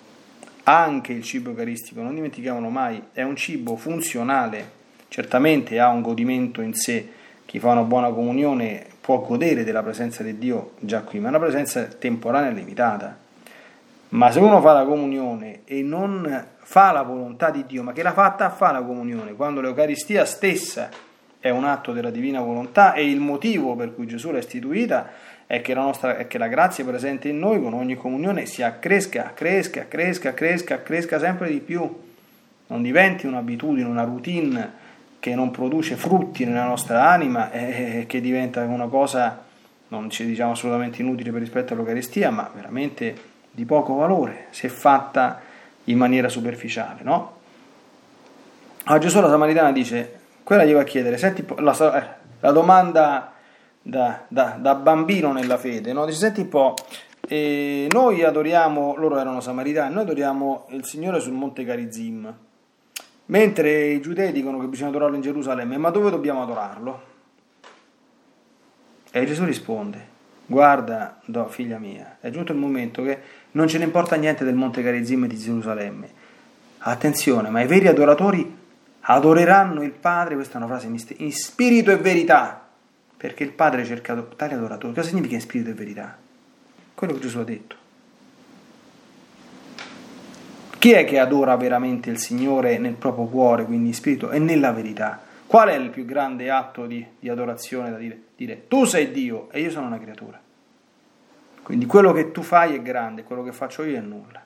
anche 0.64 1.14
il 1.14 1.24
cibo 1.24 1.52
eucaristico, 1.52 2.02
non 2.02 2.16
dimentichiamolo 2.16 2.68
mai, 2.68 3.02
è 3.14 3.24
un 3.24 3.38
cibo 3.38 3.78
funzionale 3.78 4.80
Certamente 5.14 5.78
ha 5.78 5.90
un 5.90 6.02
godimento 6.02 6.62
in 6.62 6.74
sé, 6.74 7.06
chi 7.44 7.60
fa 7.60 7.72
una 7.72 7.82
buona 7.82 8.12
comunione 8.12 8.86
può 9.02 9.20
godere 9.20 9.66
della 9.66 9.84
presenza 9.84 10.24
di 10.24 10.38
Dio 10.38 10.72
già 10.80 11.02
qui, 11.02 11.20
ma 11.20 11.26
è 11.26 11.30
una 11.32 11.40
presenza 11.40 11.84
temporanea 11.84 12.50
e 12.50 12.54
limitata. 12.54 13.18
Ma 14.08 14.32
se 14.32 14.40
uno 14.40 14.62
fa 14.62 14.72
la 14.72 14.86
comunione 14.86 15.64
e 15.66 15.82
non 15.82 16.46
fa 16.60 16.94
la 16.94 17.02
volontà 17.02 17.50
di 17.50 17.66
Dio, 17.66 17.84
ma 17.84 17.92
che 17.92 18.04
l'ha 18.04 18.14
fatta 18.14 18.46
a 18.46 18.52
fare 18.52 18.80
la 18.80 18.86
comunione, 18.86 19.34
quando 19.34 19.60
l'Eucaristia 19.60 20.24
stessa 20.24 20.90
è 21.42 21.50
un 21.50 21.66
atto 21.66 21.92
della 21.92 22.10
divina 22.10 22.40
volontà 22.40 22.94
e 22.94 23.06
il 23.06 23.20
motivo 23.20 23.76
per 23.76 23.94
cui 23.94 24.08
Gesù 24.08 24.32
l'ha 24.32 24.38
istituita 24.38 25.10
è 25.46 25.60
che, 25.60 25.74
la 25.74 25.82
nostra, 25.82 26.16
è 26.16 26.28
che 26.28 26.38
la 26.38 26.48
grazia 26.48 26.86
presente 26.86 27.28
in 27.28 27.38
noi 27.38 27.62
con 27.62 27.74
ogni 27.74 27.96
comunione 27.96 28.46
si 28.46 28.64
accresca, 28.64 29.34
cresca, 29.34 29.90
cresca, 29.90 30.34
cresca, 30.34 30.82
cresca 30.82 31.20
sempre 31.20 31.50
di 31.50 31.60
più, 31.60 32.00
non 32.68 32.82
diventi 32.82 33.26
un'abitudine, 33.26 33.86
una 33.86 34.04
routine 34.04 34.80
che 35.22 35.36
non 35.36 35.52
produce 35.52 35.96
frutti 35.96 36.46
nella 36.46 36.66
nostra 36.66 37.08
anima 37.08 37.52
e 37.52 38.06
che 38.08 38.20
diventa 38.20 38.64
una 38.64 38.88
cosa, 38.88 39.44
non 39.90 40.10
ci 40.10 40.26
diciamo 40.26 40.54
assolutamente 40.54 41.04
inutile 41.04 41.30
per 41.30 41.42
rispetto 41.42 41.74
all'Eucaristia, 41.74 42.32
ma 42.32 42.50
veramente 42.52 43.16
di 43.52 43.64
poco 43.66 43.94
valore 43.94 44.48
se 44.50 44.68
fatta 44.68 45.40
in 45.86 45.98
maniera 46.00 46.28
superficiale. 46.28 47.04
No? 47.04 47.38
A 48.86 48.98
Gesù 48.98 49.22
la 49.22 49.30
Samaritana 49.30 49.72
dice, 49.72 50.22
quella 50.42 50.66
gli 50.66 50.74
va 50.74 50.82
a 50.82 50.86
chiedere, 50.86 51.20
senti 51.20 51.46
la, 51.58 51.96
eh, 51.96 52.08
la 52.40 52.52
domanda 52.52 53.32
da, 53.80 54.24
da, 54.28 54.58
da, 54.60 54.74
bambino 54.74 55.32
nella 55.34 55.60
fede, 55.60 55.94
no? 55.94 56.08
dice, 56.08 56.18
senti 56.18 56.42
un 56.42 56.50
po', 56.50 56.74
e 57.28 57.88
noi 57.92 58.24
adoriamo, 58.24 58.96
loro 58.96 59.20
erano 59.20 59.40
samaritani, 59.40 59.94
noi 59.94 60.04
adoriamo 60.04 60.66
il 60.70 60.84
Signore 60.84 61.20
sul 61.20 61.34
monte 61.34 61.64
Carizim, 61.64 62.34
mentre 63.28 63.88
i 63.88 64.02
giudei 64.02 64.32
dicono 64.32 64.60
che 64.60 64.68
bisogna 64.68 64.90
adorarlo 64.90 65.16
in 65.16 65.22
Gerusalemme, 65.22 65.78
ma 65.78 65.90
dove 65.90 66.10
dobbiamo 66.10 66.42
adorarlo? 66.44 67.10
E 69.12 69.26
Gesù 69.26 69.44
risponde, 69.44 70.08
guarda, 70.46 71.20
no, 71.26 71.48
figlia 71.48 71.78
mia, 71.78 72.18
è 72.20 72.30
giunto 72.30 72.52
il 72.52 72.58
momento 72.58 73.04
che 73.04 73.20
non 73.52 73.68
ce 73.68 73.78
ne 73.78 73.86
importa 73.86 74.16
niente 74.16 74.44
del 74.44 74.56
monte 74.56 74.82
Carizim 74.82 75.28
di 75.28 75.38
Gerusalemme. 75.38 76.10
Attenzione, 76.80 77.50
ma 77.50 77.62
i 77.62 77.68
veri 77.68 77.88
adoratori 77.88 78.58
adoreranno 79.02 79.84
il 79.84 79.92
Padre, 79.92 80.36
questa 80.36 80.54
è 80.54 80.58
una 80.58 80.68
frase 80.68 80.88
in 80.88 81.32
spirito 81.32 81.92
e 81.92 81.98
verità, 81.98 82.66
perché 83.18 83.44
il 83.44 83.52
Padre 83.52 83.86
cerca 83.86 84.16
tali 84.36 84.54
adoratori. 84.54 84.94
Cosa 84.94 85.10
significa 85.10 85.36
in 85.36 85.42
spirito 85.42 85.70
e 85.70 85.74
verità? 85.74 86.18
Quello 86.96 87.14
che 87.14 87.20
Gesù 87.20 87.40
ha 87.40 87.44
detto. 87.44 87.76
Chi 90.82 90.94
è 90.94 91.06
che 91.06 91.20
adora 91.20 91.56
veramente 91.58 92.10
il 92.10 92.18
Signore 92.18 92.80
nel 92.80 92.96
proprio 92.96 93.26
cuore, 93.26 93.66
quindi 93.66 93.90
in 93.90 93.94
spirito 93.94 94.32
e 94.32 94.40
nella 94.40 94.72
verità? 94.72 95.22
Qual 95.46 95.70
è 95.70 95.76
il 95.76 95.92
più 95.92 96.06
grande 96.06 96.50
atto 96.50 96.88
di, 96.88 97.06
di 97.20 97.30
adorazione 97.30 97.92
da 97.92 97.98
dire? 97.98 98.20
Dire 98.36 98.68
tu 98.68 98.86
sei 98.86 99.12
Dio 99.12 99.52
e 99.52 99.62
io 99.62 99.70
sono 99.70 99.86
una 99.86 100.00
creatura. 100.00 100.42
Quindi 101.62 101.86
quello 101.86 102.12
che 102.14 102.32
tu 102.32 102.42
fai 102.42 102.74
è 102.74 102.82
grande, 102.82 103.22
quello 103.22 103.44
che 103.44 103.52
faccio 103.52 103.84
io 103.84 103.96
è 103.96 104.02
nulla. 104.02 104.44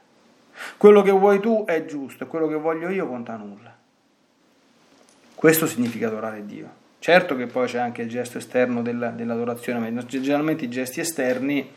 Quello 0.75 1.01
che 1.03 1.11
vuoi 1.11 1.39
tu 1.39 1.63
è 1.65 1.85
giusto 1.85 2.25
e 2.25 2.27
quello 2.27 2.49
che 2.49 2.55
voglio 2.55 2.89
io 2.89 3.07
conta 3.07 3.37
nulla. 3.37 3.73
Questo 5.35 5.67
significa 5.67 6.07
adorare 6.07 6.45
Dio. 6.45 6.69
Certo 6.99 7.37
che 7.37 7.45
poi 7.45 7.67
c'è 7.67 7.79
anche 7.79 8.01
il 8.01 8.09
gesto 8.09 8.39
esterno 8.39 8.81
della, 8.81 9.07
dell'adorazione, 9.07 9.89
ma 9.89 10.05
generalmente 10.05 10.65
i 10.65 10.69
gesti 10.69 10.99
esterni 10.99 11.71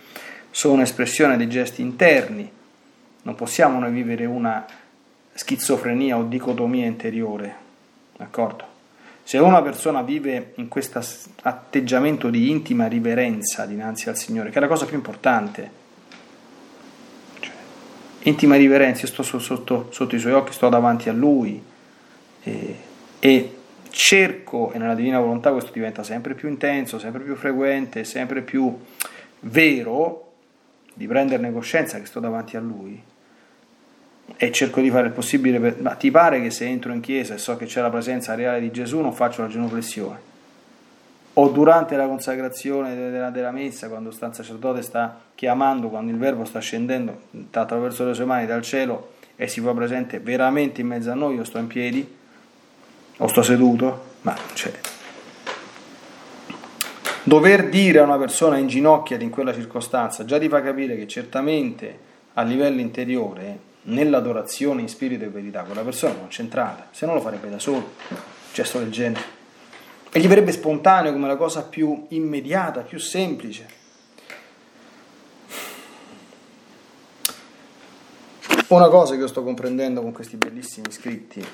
sono 0.50 0.82
espressione 0.82 1.36
dei 1.36 1.48
gesti 1.48 1.80
interni. 1.80 2.56
Non 3.22 3.34
possiamo 3.34 3.78
noi 3.78 3.92
vivere 3.92 4.24
una 4.24 4.66
schizofrenia 5.34 6.16
o 6.16 6.24
dicotomia 6.24 6.86
interiore, 6.86 7.54
d'accordo? 8.16 8.76
Se 9.22 9.36
una 9.36 9.60
persona 9.60 10.00
vive 10.00 10.52
in 10.54 10.68
questo 10.68 11.00
atteggiamento 11.42 12.30
di 12.30 12.50
intima 12.50 12.86
riverenza 12.86 13.66
dinanzi 13.66 14.08
al 14.08 14.16
Signore, 14.16 14.48
che 14.48 14.56
è 14.56 14.60
la 14.60 14.68
cosa 14.68 14.86
più 14.86 14.96
importante, 14.96 15.70
cioè, 17.38 17.52
intima 18.22 18.56
riverenza, 18.56 19.02
io 19.02 19.08
sto 19.08 19.22
sotto, 19.22 19.88
sotto, 19.90 20.16
i 20.16 20.18
suoi 20.18 20.32
occhi, 20.32 20.52
sto 20.52 20.70
davanti 20.70 21.10
a 21.10 21.12
Lui 21.12 21.62
e, 22.42 22.76
e 23.18 23.56
cerco, 23.90 24.72
e 24.72 24.78
nella 24.78 24.94
divina 24.94 25.20
volontà 25.20 25.52
questo 25.52 25.72
diventa 25.72 26.02
sempre 26.02 26.32
più 26.34 26.48
intenso, 26.48 26.98
sempre 26.98 27.22
più 27.22 27.36
frequente, 27.36 28.04
sempre 28.04 28.40
più 28.40 28.78
vero, 29.40 30.27
di 30.98 31.06
prenderne 31.06 31.52
coscienza 31.52 32.00
che 32.00 32.06
sto 32.06 32.18
davanti 32.18 32.56
a 32.56 32.60
Lui. 32.60 33.00
E 34.36 34.52
cerco 34.52 34.80
di 34.80 34.90
fare 34.90 35.06
il 35.06 35.12
possibile 35.12 35.60
per... 35.60 35.80
ma 35.80 35.94
ti 35.94 36.10
pare 36.10 36.42
che 36.42 36.50
se 36.50 36.66
entro 36.66 36.92
in 36.92 37.00
chiesa 37.00 37.34
e 37.34 37.38
so 37.38 37.56
che 37.56 37.66
c'è 37.66 37.80
la 37.80 37.88
presenza 37.88 38.34
reale 38.34 38.60
di 38.60 38.72
Gesù 38.72 38.98
non 38.98 39.12
faccio 39.12 39.42
la 39.42 39.48
genuflessione? 39.48 40.26
O 41.34 41.48
durante 41.48 41.94
la 41.94 42.06
consacrazione 42.06 42.96
della, 42.96 43.30
della 43.30 43.52
messa 43.52 43.88
quando 43.88 44.10
sta 44.10 44.26
il 44.26 44.34
sacerdote 44.34 44.82
sta 44.82 45.20
chiamando 45.36 45.88
quando 45.88 46.10
il 46.10 46.18
verbo 46.18 46.44
sta 46.44 46.58
scendendo 46.58 47.20
attraverso 47.52 48.04
le 48.04 48.12
sue 48.12 48.24
mani 48.24 48.44
dal 48.44 48.62
cielo 48.62 49.12
e 49.36 49.46
si 49.46 49.60
fa 49.60 49.72
presente 49.72 50.18
veramente 50.18 50.80
in 50.80 50.88
mezzo 50.88 51.12
a 51.12 51.14
noi 51.14 51.36
io 51.36 51.44
sto 51.44 51.58
in 51.58 51.68
piedi 51.68 52.16
o 53.18 53.26
sto 53.28 53.42
seduto 53.42 54.16
ma 54.22 54.36
cioè 54.54 54.72
dover 57.28 57.68
dire 57.68 58.00
a 58.00 58.02
una 58.02 58.18
persona 58.18 58.56
in 58.56 58.66
ginocchia 58.66 59.16
in 59.18 59.30
quella 59.30 59.54
circostanza 59.54 60.24
già 60.24 60.38
ti 60.38 60.48
fa 60.48 60.60
capire 60.62 60.96
che 60.96 61.06
certamente 61.06 62.06
a 62.34 62.42
livello 62.42 62.80
interiore 62.80 63.66
nell'adorazione 63.82 64.80
in 64.80 64.88
spirito 64.88 65.24
e 65.24 65.28
verità, 65.28 65.62
quella 65.62 65.82
persona 65.82 66.14
è 66.14 66.18
concentrata, 66.18 66.88
se 66.90 67.06
no 67.06 67.14
lo 67.14 67.20
farebbe 67.20 67.48
da 67.48 67.58
solo, 67.58 67.92
gesto 68.52 68.78
del 68.78 68.90
genere. 68.90 69.36
E 70.10 70.20
gli 70.20 70.26
verrebbe 70.26 70.52
spontaneo 70.52 71.12
come 71.12 71.26
la 71.26 71.36
cosa 71.36 71.62
più 71.62 72.06
immediata, 72.08 72.80
più 72.80 72.98
semplice. 72.98 73.76
Una 78.68 78.88
cosa 78.88 79.14
che 79.14 79.20
io 79.20 79.26
sto 79.26 79.42
comprendendo 79.42 80.02
con 80.02 80.12
questi 80.12 80.36
bellissimi 80.36 80.90
scritti 80.90 81.44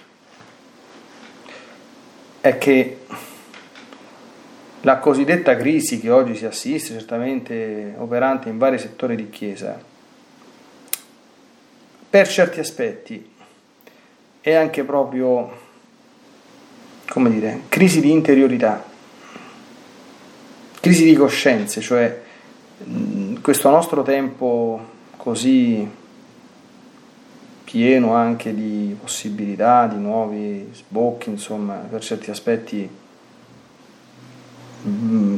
è 2.41 2.59
che 2.59 2.99
la 4.85 4.99
cosiddetta 4.99 5.57
crisi 5.57 5.99
che 5.99 6.11
oggi 6.11 6.37
si 6.37 6.45
assiste, 6.45 6.93
certamente 6.93 7.95
operante 7.97 8.51
in 8.51 8.59
vari 8.59 8.79
settori 8.79 9.17
di 9.17 9.31
Chiesa, 9.31 9.83
per 12.11 12.29
certi 12.29 12.61
aspetti 12.61 13.33
è 14.43 14.53
anche 14.53 14.85
proprio, 14.85 15.51
come 17.09 17.31
dire, 17.31 17.63
crisi 17.69 18.01
di 18.01 18.11
interiorità, 18.11 18.85
crisi 20.81 21.05
di 21.05 21.15
coscienze, 21.15 21.81
cioè 21.81 22.21
questo 23.41 23.71
nostro 23.71 24.03
tempo 24.03 24.93
così 25.17 25.89
pieno 27.65 28.15
anche 28.15 28.55
di 28.55 28.95
possibilità, 29.01 29.87
di 29.87 29.97
nuovi 29.97 30.69
sbocchi, 30.75 31.31
insomma, 31.31 31.77
per 31.77 32.03
certi 32.03 32.31
aspetti 32.31 33.03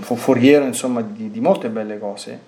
foriero, 0.01 0.65
insomma, 0.65 1.03
di, 1.03 1.31
di, 1.31 1.41
molte 1.41 1.69
belle 1.69 1.99
cose, 1.99 2.41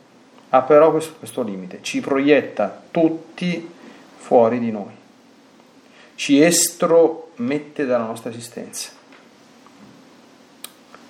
ha 0.50 0.62
però 0.62 0.90
questo, 0.90 1.14
questo 1.18 1.42
limite, 1.42 1.78
ci 1.82 2.00
proietta 2.00 2.82
tutti 2.90 3.68
fuori 4.16 4.58
di 4.58 4.70
noi, 4.70 4.92
ci 6.14 6.42
estromette 6.42 7.86
dalla 7.86 8.06
nostra 8.06 8.30
esistenza. 8.30 8.90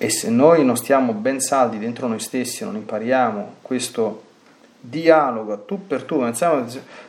E 0.01 0.11
se 0.11 0.31
noi 0.31 0.65
non 0.65 0.77
stiamo 0.77 1.13
ben 1.13 1.41
saldi 1.41 1.79
dentro 1.79 2.07
noi 2.07 2.21
stessi, 2.21 2.65
non 2.65 2.77
impariamo 2.77 3.57
questo 3.63 4.27
dialogo 4.81 5.65
tu 5.65 5.87
per 5.87 6.05
tu, 6.05 6.21
pensiamo, 6.21 6.65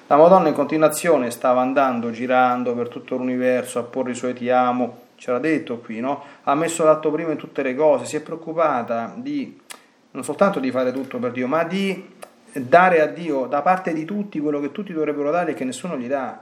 la 0.07 0.17
Madonna 0.17 0.47
in 0.47 0.55
continuazione 0.55 1.29
stava 1.29 1.61
andando, 1.61 2.09
girando 2.11 2.73
per 2.73 2.87
tutto 2.87 3.15
l'universo 3.15 3.79
a 3.79 3.83
porre 3.83 4.11
i 4.11 4.15
suoi 4.15 4.33
ti 4.33 4.49
amo, 4.49 5.07
c'era 5.19 5.37
detto 5.37 5.79
qui, 5.79 5.99
no? 5.99 6.23
ha 6.43 6.55
messo 6.55 6.85
l'atto 6.85 7.11
primo 7.11 7.31
in 7.31 7.37
tutte 7.37 7.61
le 7.61 7.75
cose, 7.75 8.05
si 8.05 8.15
è 8.15 8.21
preoccupata 8.21 9.13
di 9.17 9.59
non 10.11 10.23
soltanto 10.23 10.59
di 10.59 10.71
fare 10.71 10.93
tutto 10.93 11.19
per 11.19 11.31
Dio, 11.31 11.45
ma 11.45 11.63
di 11.65 12.15
dare 12.53 13.01
a 13.01 13.05
Dio 13.05 13.45
da 13.45 13.61
parte 13.61 13.93
di 13.93 14.05
tutti 14.05 14.39
quello 14.39 14.61
che 14.61 14.71
tutti 14.71 14.93
dovrebbero 14.93 15.29
dare 15.29 15.51
e 15.51 15.53
che 15.55 15.65
nessuno 15.65 15.97
gli 15.97 16.07
dà, 16.07 16.41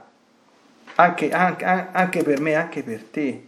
anche, 0.94 1.30
anche, 1.30 1.64
anche 1.64 2.22
per 2.22 2.40
me, 2.40 2.54
anche 2.54 2.84
per 2.84 3.02
te. 3.02 3.46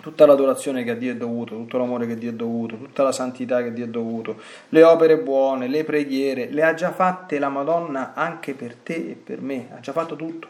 Tutta 0.00 0.24
l'adorazione 0.24 0.82
che 0.84 0.92
a 0.92 0.94
Dio 0.94 1.12
è 1.12 1.16
dovuto, 1.16 1.54
tutto 1.56 1.76
l'amore 1.76 2.06
che 2.06 2.16
Dio 2.16 2.30
è 2.30 2.32
dovuto, 2.32 2.78
tutta 2.78 3.02
la 3.02 3.12
santità 3.12 3.62
che 3.62 3.74
Dio 3.74 3.84
è 3.84 3.88
dovuto, 3.88 4.40
le 4.70 4.82
opere 4.82 5.18
buone, 5.18 5.68
le 5.68 5.84
preghiere, 5.84 6.48
le 6.48 6.62
ha 6.64 6.72
già 6.72 6.90
fatte 6.90 7.38
la 7.38 7.50
Madonna 7.50 8.14
anche 8.14 8.54
per 8.54 8.74
te 8.76 8.94
e 8.94 9.20
per 9.22 9.42
me, 9.42 9.68
ha 9.74 9.80
già 9.80 9.92
fatto 9.92 10.16
tutto. 10.16 10.48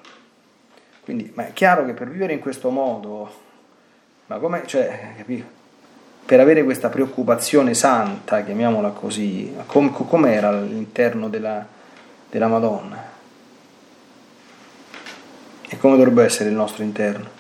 Quindi, 1.03 1.33
ma 1.35 1.49
è 1.49 1.53
chiaro 1.53 1.85
che 1.85 1.93
per 1.93 2.09
vivere 2.09 2.33
in 2.33 2.39
questo 2.39 2.71
modo, 2.71 3.49
ma 4.31 4.39
come, 4.39 4.63
cioè, 4.65 5.15
capito? 5.17 5.45
per 6.25 6.39
avere 6.39 6.63
questa 6.63 6.89
preoccupazione 6.89 7.75
santa, 7.75 8.45
chiamiamola 8.45 8.91
così, 8.91 9.53
com, 9.67 9.93
com'era 9.93 10.51
all'interno 10.51 11.29
della, 11.29 11.67
della 12.31 12.47
Madonna? 12.47 13.09
E 15.69 15.77
come 15.79 15.97
dovrebbe 15.97 16.23
essere 16.23 16.49
il 16.49 16.55
nostro 16.55 16.85
interno? 16.85 17.39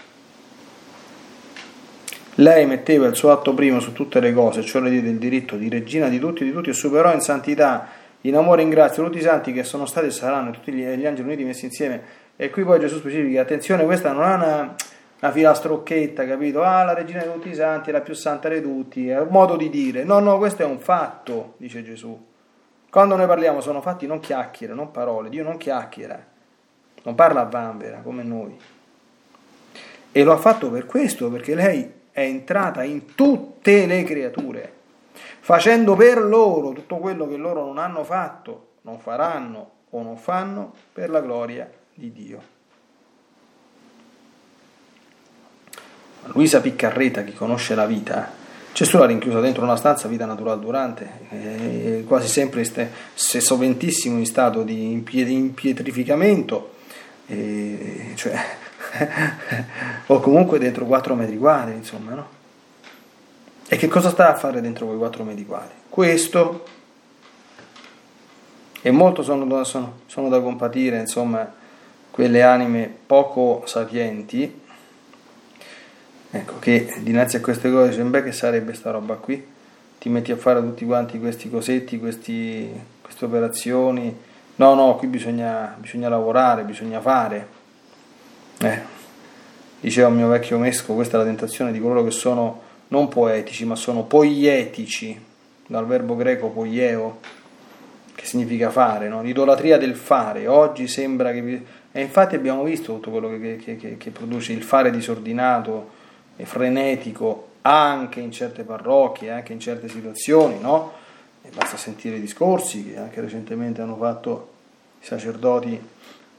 Lei 2.34 2.66
metteva 2.66 3.06
il 3.06 3.14
suo 3.14 3.30
atto 3.30 3.54
primo 3.54 3.78
su 3.78 3.92
tutte 3.92 4.18
le 4.18 4.32
cose, 4.32 4.64
cioè 4.64 4.82
le 4.82 4.90
diede 4.90 5.10
il 5.10 5.18
diritto 5.18 5.54
di 5.54 5.68
regina 5.68 6.08
di 6.08 6.18
tutti, 6.18 6.42
di 6.42 6.50
tutti, 6.50 6.70
e 6.70 6.72
superò 6.72 7.12
in 7.14 7.20
santità, 7.20 7.86
in 8.22 8.34
amore 8.34 8.62
e 8.62 8.64
in 8.64 8.70
grazia 8.70 9.04
tutti 9.04 9.18
i 9.18 9.22
santi 9.22 9.52
che 9.52 9.62
sono 9.62 9.86
stati 9.86 10.08
e 10.08 10.10
saranno, 10.10 10.50
tutti 10.50 10.72
gli 10.72 11.06
angeli 11.06 11.28
uniti 11.28 11.44
messi 11.44 11.66
insieme. 11.66 12.02
E 12.34 12.50
qui 12.50 12.64
poi 12.64 12.80
Gesù 12.80 12.98
specifica, 12.98 13.42
attenzione, 13.42 13.84
questa 13.84 14.10
non 14.10 14.24
è 14.24 14.34
una 14.34 14.74
una 15.20 15.32
filastrocchetta, 15.32 16.26
capito? 16.26 16.62
Ah, 16.62 16.82
la 16.82 16.94
regina 16.94 17.22
di 17.22 17.30
tutti 17.30 17.50
i 17.50 17.54
santi 17.54 17.90
è 17.90 17.92
la 17.92 18.00
più 18.00 18.14
santa 18.14 18.48
di 18.48 18.62
tutti, 18.62 19.08
è 19.08 19.20
un 19.20 19.28
modo 19.30 19.56
di 19.56 19.68
dire. 19.68 20.02
No, 20.02 20.18
no, 20.18 20.38
questo 20.38 20.62
è 20.62 20.64
un 20.64 20.78
fatto, 20.78 21.54
dice 21.58 21.82
Gesù. 21.82 22.28
Quando 22.88 23.16
noi 23.16 23.26
parliamo 23.26 23.60
sono 23.60 23.82
fatti, 23.82 24.06
non 24.06 24.18
chiacchiere, 24.18 24.72
non 24.72 24.90
parole. 24.90 25.28
Dio 25.28 25.44
non 25.44 25.58
chiacchiera, 25.58 26.24
non 27.02 27.14
parla 27.14 27.42
a 27.42 27.44
vanvera 27.44 27.98
come 27.98 28.22
noi. 28.22 28.58
E 30.12 30.24
lo 30.24 30.32
ha 30.32 30.38
fatto 30.38 30.70
per 30.70 30.86
questo, 30.86 31.30
perché 31.30 31.54
lei 31.54 31.92
è 32.10 32.22
entrata 32.22 32.82
in 32.82 33.14
tutte 33.14 33.86
le 33.86 34.02
creature, 34.02 34.72
facendo 35.40 35.94
per 35.94 36.20
loro 36.22 36.72
tutto 36.72 36.96
quello 36.96 37.28
che 37.28 37.36
loro 37.36 37.64
non 37.64 37.78
hanno 37.78 38.04
fatto, 38.04 38.68
non 38.82 38.98
faranno 38.98 39.70
o 39.90 40.02
non 40.02 40.16
fanno 40.16 40.72
per 40.92 41.10
la 41.10 41.20
gloria 41.20 41.70
di 41.94 42.10
Dio. 42.10 42.58
Luisa 46.26 46.60
Piccarreta, 46.60 47.22
chi 47.22 47.32
conosce 47.32 47.74
la 47.74 47.86
vita, 47.86 48.38
Gesù 48.72 48.98
l'ha 48.98 49.06
rinchiusa 49.06 49.40
dentro 49.40 49.64
una 49.64 49.76
stanza 49.76 50.06
vita 50.06 50.26
naturale 50.26 50.60
durante, 50.60 51.10
eh, 51.30 52.04
quasi 52.06 52.28
sempre 52.28 52.64
se 52.64 53.40
soventissimo 53.40 54.18
in 54.18 54.26
stato 54.26 54.62
di 54.62 54.92
impietrificamento, 54.92 56.74
eh, 57.26 58.12
cioè, 58.14 58.38
o 60.06 60.20
comunque 60.20 60.58
dentro 60.58 60.86
4 60.86 61.14
metri 61.14 61.36
quadri, 61.36 61.74
insomma, 61.74 62.14
no? 62.14 62.28
E 63.66 63.76
che 63.76 63.88
cosa 63.88 64.10
sta 64.10 64.30
a 64.30 64.36
fare 64.36 64.60
dentro 64.60 64.86
quei 64.86 64.98
4 64.98 65.24
metri 65.24 65.44
quadri? 65.44 65.74
Questo, 65.88 66.64
e 68.82 68.90
molto 68.90 69.22
sono, 69.22 69.64
sono, 69.64 70.00
sono 70.06 70.28
da 70.28 70.40
compatire, 70.40 70.98
insomma, 70.98 71.52
quelle 72.10 72.42
anime 72.42 72.92
poco 73.06 73.62
sapienti, 73.66 74.59
ecco, 76.30 76.58
che 76.58 76.94
dinanzi 77.00 77.36
a 77.36 77.40
queste 77.40 77.70
cose 77.70 78.02
beh 78.02 78.22
che 78.22 78.32
sarebbe 78.32 78.74
sta 78.74 78.90
roba 78.90 79.14
qui, 79.14 79.44
ti 79.98 80.08
metti 80.08 80.32
a 80.32 80.36
fare 80.36 80.60
tutti 80.60 80.84
quanti 80.84 81.18
questi 81.18 81.50
cosetti, 81.50 81.98
questi, 81.98 82.70
queste 83.02 83.24
operazioni, 83.24 84.16
no 84.56 84.74
no, 84.74 84.96
qui 84.96 85.08
bisogna, 85.08 85.74
bisogna 85.78 86.08
lavorare, 86.08 86.62
bisogna 86.62 87.00
fare. 87.00 87.58
Eh, 88.58 88.80
diceva 89.80 90.08
il 90.08 90.14
mio 90.14 90.28
vecchio 90.28 90.58
mesco, 90.58 90.94
questa 90.94 91.16
è 91.16 91.20
la 91.20 91.26
tentazione 91.26 91.72
di 91.72 91.80
coloro 91.80 92.04
che 92.04 92.10
sono 92.10 92.62
non 92.88 93.08
poetici, 93.08 93.64
ma 93.64 93.76
sono 93.76 94.04
poietici, 94.04 95.18
dal 95.66 95.86
verbo 95.86 96.16
greco 96.16 96.48
poieo, 96.48 97.18
che 98.14 98.24
significa 98.24 98.70
fare, 98.70 99.08
no? 99.08 99.22
l'idolatria 99.22 99.78
del 99.78 99.94
fare. 99.94 100.46
Oggi 100.46 100.88
sembra 100.88 101.32
che... 101.32 101.62
E 101.92 102.00
infatti 102.00 102.34
abbiamo 102.34 102.64
visto 102.64 102.92
tutto 102.94 103.10
quello 103.10 103.28
che, 103.30 103.56
che, 103.56 103.76
che, 103.76 103.96
che 103.96 104.10
produce 104.10 104.52
il 104.52 104.62
fare 104.62 104.90
disordinato, 104.90 105.98
frenetico 106.44 107.48
anche 107.62 108.20
in 108.20 108.32
certe 108.32 108.62
parrocchie, 108.62 109.30
anche 109.30 109.52
in 109.52 109.60
certe 109.60 109.88
situazioni, 109.88 110.58
no? 110.60 110.92
E 111.42 111.50
basta 111.54 111.76
sentire 111.76 112.16
i 112.16 112.20
discorsi 112.20 112.90
che 112.90 112.98
anche 112.98 113.20
recentemente 113.20 113.80
hanno 113.80 113.96
fatto 113.96 114.48
i 115.00 115.04
sacerdoti 115.04 115.80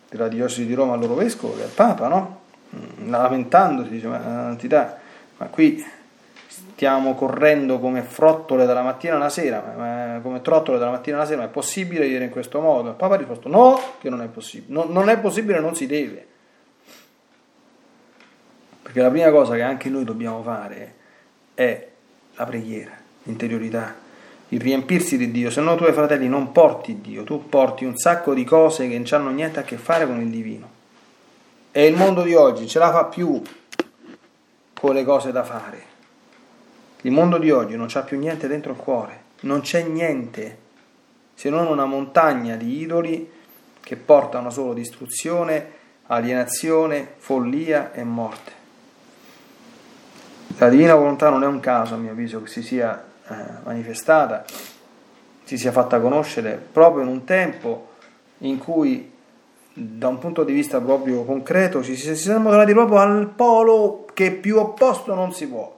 della 0.09 0.27
diocesi 0.27 0.65
di 0.65 0.73
Roma 0.73 0.93
al 0.93 0.99
loro 0.99 1.15
vescovo, 1.15 1.59
è 1.59 1.63
il 1.63 1.71
Papa, 1.73 2.07
no? 2.07 2.39
Mm, 2.75 3.09
lamentandosi, 3.09 3.89
dice, 3.89 4.07
ma, 4.07 4.55
ma 5.37 5.45
qui 5.47 5.83
stiamo 6.81 7.15
correndo 7.15 7.79
come 7.79 8.01
frottole 8.01 8.65
dalla 8.65 8.81
mattina 8.81 9.15
alla 9.15 9.29
sera, 9.29 9.73
ma, 9.75 10.19
come 10.21 10.41
trottole 10.41 10.77
dalla 10.77 10.91
mattina 10.91 11.17
alla 11.17 11.25
sera, 11.25 11.41
ma 11.41 11.47
è 11.47 11.51
possibile 11.51 12.05
vivere 12.05 12.25
in 12.25 12.31
questo 12.31 12.59
modo? 12.59 12.89
Il 12.89 12.95
Papa 12.95 13.15
ha 13.15 13.17
risposto 13.17 13.47
no, 13.47 13.79
che 13.99 14.09
non 14.09 14.21
è 14.21 14.27
possibile, 14.27 14.73
no, 14.73 14.85
non 14.87 15.09
è 15.09 15.17
possibile, 15.19 15.59
non 15.59 15.75
si 15.75 15.85
deve. 15.85 16.27
Perché 18.81 19.01
la 19.01 19.09
prima 19.09 19.29
cosa 19.29 19.55
che 19.55 19.61
anche 19.61 19.89
noi 19.89 20.03
dobbiamo 20.03 20.41
fare 20.41 20.95
è 21.53 21.87
la 22.35 22.45
preghiera, 22.45 22.91
l'interiorità, 23.23 23.95
il 24.49 24.59
riempirsi 24.59 25.17
di 25.17 25.31
Dio. 25.31 25.49
Se 25.49 25.61
no 25.61 25.75
tu 25.75 25.83
ai 25.83 25.93
fratelli 25.93 26.27
non 26.27 26.51
porti 26.51 26.99
Dio, 26.99 27.23
tu 27.23 27.47
porti 27.47 27.85
un 27.85 27.97
sacco 27.97 28.33
di 28.33 28.43
cose 28.43 28.87
che 28.87 28.97
non 28.97 29.07
hanno 29.11 29.29
niente 29.29 29.59
a 29.59 29.63
che 29.63 29.77
fare 29.77 30.05
con 30.05 30.19
il 30.19 30.29
divino. 30.29 30.79
E 31.71 31.85
il 31.85 31.95
mondo 31.95 32.23
di 32.23 32.33
oggi 32.33 32.67
ce 32.67 32.79
la 32.79 32.91
fa 32.91 33.05
più 33.05 33.41
con 34.73 34.93
le 34.93 35.03
cose 35.03 35.31
da 35.31 35.43
fare. 35.43 35.89
Il 37.01 37.11
mondo 37.11 37.37
di 37.37 37.49
oggi 37.49 37.75
non 37.75 37.87
c'ha 37.87 38.01
più 38.01 38.17
niente 38.17 38.47
dentro 38.47 38.73
il 38.73 38.77
cuore, 38.77 39.23
non 39.41 39.61
c'è 39.61 39.83
niente 39.83 40.57
se 41.33 41.49
non 41.49 41.67
una 41.67 41.85
montagna 41.85 42.55
di 42.55 42.81
idoli 42.81 43.31
che 43.79 43.95
portano 43.95 44.49
solo 44.49 44.73
distruzione, 44.73 45.71
alienazione, 46.07 47.13
follia 47.17 47.93
e 47.93 48.03
morte. 48.03 48.60
La 50.61 50.69
divina 50.69 50.93
volontà 50.93 51.29
non 51.29 51.41
è 51.41 51.47
un 51.47 51.59
caso, 51.59 51.95
a 51.95 51.97
mio 51.97 52.11
avviso, 52.11 52.43
che 52.43 52.47
si 52.47 52.61
sia 52.61 53.03
eh, 53.27 53.33
manifestata, 53.63 54.45
si 55.43 55.57
sia 55.57 55.71
fatta 55.71 55.99
conoscere 55.99 56.63
proprio 56.71 57.01
in 57.01 57.09
un 57.09 57.23
tempo 57.23 57.87
in 58.39 58.59
cui, 58.59 59.11
da 59.73 60.07
un 60.07 60.19
punto 60.19 60.43
di 60.43 60.53
vista 60.53 60.79
proprio 60.79 61.23
concreto, 61.23 61.81
ci 61.81 61.95
si, 61.95 62.15
si 62.15 62.25
siamo 62.25 62.49
trovati 62.49 62.73
proprio 62.73 62.99
al 62.99 63.25
polo 63.29 64.05
che 64.13 64.33
più 64.33 64.59
opposto 64.59 65.15
non 65.15 65.33
si 65.33 65.47
può. 65.47 65.75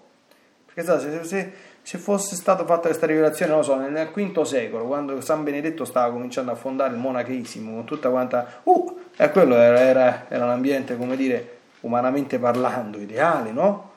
Perché 0.65 0.99
se, 0.99 1.23
se, 1.23 1.51
se 1.81 1.97
fosse 1.97 2.35
stata 2.35 2.65
fatta 2.65 2.89
questa 2.89 3.05
rivelazione, 3.05 3.51
non 3.51 3.61
lo 3.61 3.65
so, 3.65 3.77
nel 3.77 4.09
V 4.13 4.41
secolo, 4.41 4.83
quando 4.83 5.21
San 5.21 5.45
Benedetto 5.45 5.85
stava 5.85 6.11
cominciando 6.11 6.51
a 6.51 6.55
fondare 6.55 6.93
il 6.93 6.99
monachesimo, 6.99 7.73
con 7.73 7.85
tutta 7.85 8.09
quanta... 8.09 8.59
Uh, 8.63 8.99
e 9.15 9.29
quello 9.29 9.55
era, 9.55 9.79
era, 9.79 10.25
era 10.27 10.43
un 10.43 10.51
ambiente, 10.51 10.97
come 10.97 11.15
dire, 11.15 11.59
umanamente 11.79 12.37
parlando, 12.37 12.97
ideale, 12.97 13.53
no? 13.53 13.91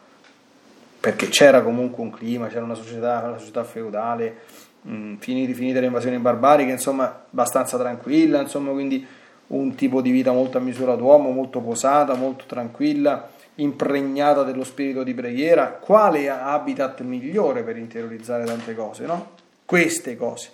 Perché 1.07 1.29
c'era 1.29 1.63
comunque 1.63 2.03
un 2.03 2.11
clima, 2.11 2.49
c'era 2.49 2.65
una 2.65 2.75
società, 2.75 3.23
una 3.25 3.39
società 3.39 3.63
feudale, 3.63 4.39
mh, 4.83 5.15
finite, 5.19 5.53
finite 5.53 5.79
le 5.79 5.87
invasioni 5.87 6.19
barbariche, 6.19 6.73
insomma, 6.73 7.27
abbastanza 7.31 7.79
tranquilla, 7.79 8.41
insomma, 8.41 8.73
quindi 8.73 9.07
un 9.49 9.77
tipo 9.77 10.03
di 10.03 10.11
vita 10.11 10.33
molto 10.33 10.59
a 10.59 10.61
misura 10.61 10.97
d'uomo, 10.97 11.31
molto 11.31 11.61
posata, 11.61 12.15
molto 12.15 12.47
tranquilla, 12.49 13.31
impregnata 13.55 14.43
dello 14.43 14.65
spirito 14.65 15.05
di 15.05 15.15
preghiera. 15.15 15.69
Quale 15.75 16.29
habitat 16.29 17.03
migliore 17.03 17.63
per 17.63 17.77
interiorizzare 17.77 18.45
tante 18.45 18.75
cose, 18.75 19.07
no? 19.07 19.35
Queste 19.65 20.17
cose. 20.17 20.51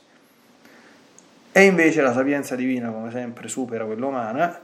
E 1.50 1.64
invece 1.64 2.02
la 2.02 2.12
sapienza 2.12 2.56
divina, 2.56 2.90
come 2.90 3.10
sempre, 3.10 3.48
supera 3.48 3.86
quella 3.86 4.04
umana 4.04 4.60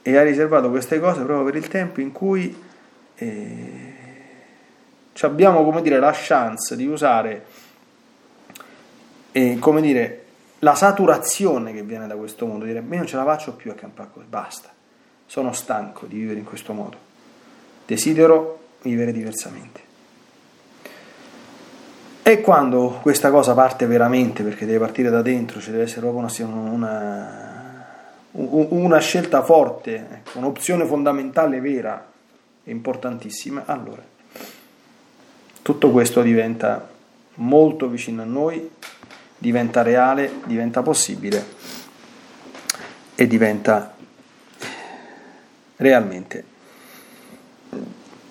e 0.00 0.16
ha 0.16 0.22
riservato 0.22 0.70
queste 0.70 0.98
cose 0.98 1.22
proprio 1.22 1.44
per 1.44 1.56
il 1.56 1.68
tempo 1.68 2.00
in 2.00 2.12
cui 2.12 2.56
eh, 3.16 3.89
abbiamo 5.26 5.64
come 5.64 5.82
dire, 5.82 5.98
la 5.98 6.12
chance 6.14 6.76
di 6.76 6.86
usare 6.86 7.44
eh, 9.32 9.58
come 9.58 9.80
dire, 9.80 10.24
la 10.60 10.74
saturazione 10.74 11.72
che 11.72 11.82
viene 11.82 12.06
da 12.06 12.16
questo 12.16 12.46
mondo, 12.46 12.64
dire 12.64 12.80
io 12.80 12.96
non 12.96 13.06
ce 13.06 13.16
la 13.16 13.24
faccio 13.24 13.52
più 13.54 13.70
a 13.70 13.74
campare 13.74 14.10
così, 14.12 14.26
basta, 14.26 14.70
sono 15.26 15.52
stanco 15.52 16.06
di 16.06 16.18
vivere 16.18 16.38
in 16.38 16.44
questo 16.44 16.72
modo, 16.72 16.96
desidero 17.86 18.58
vivere 18.82 19.12
diversamente. 19.12 19.88
E 22.22 22.40
quando 22.42 22.98
questa 23.02 23.30
cosa 23.30 23.54
parte 23.54 23.86
veramente, 23.86 24.42
perché 24.42 24.66
deve 24.66 24.78
partire 24.78 25.10
da 25.10 25.22
dentro, 25.22 25.60
ci 25.60 25.70
deve 25.70 25.84
essere 25.84 26.00
proprio 26.02 26.26
una, 26.46 26.84
una, 28.32 28.66
una 28.70 28.98
scelta 28.98 29.42
forte, 29.42 29.94
ecco, 29.96 30.38
un'opzione 30.38 30.84
fondamentale 30.84 31.60
vera, 31.60 32.06
importantissima, 32.64 33.64
allora 33.66 34.10
tutto 35.62 35.90
questo 35.90 36.22
diventa 36.22 36.88
molto 37.34 37.88
vicino 37.88 38.22
a 38.22 38.24
noi, 38.24 38.70
diventa 39.36 39.82
reale, 39.82 40.40
diventa 40.44 40.82
possibile 40.82 41.44
e 43.14 43.26
diventa 43.26 43.94
realmente 45.76 46.44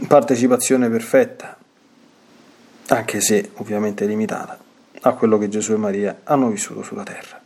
partecipazione 0.07 0.89
perfetta, 0.89 1.57
anche 2.87 3.21
se 3.21 3.51
ovviamente 3.55 4.05
limitata, 4.05 4.57
a 5.01 5.13
quello 5.13 5.37
che 5.37 5.49
Gesù 5.49 5.73
e 5.73 5.77
Maria 5.77 6.21
hanno 6.23 6.49
vissuto 6.49 6.83
sulla 6.83 7.03
terra. 7.03 7.38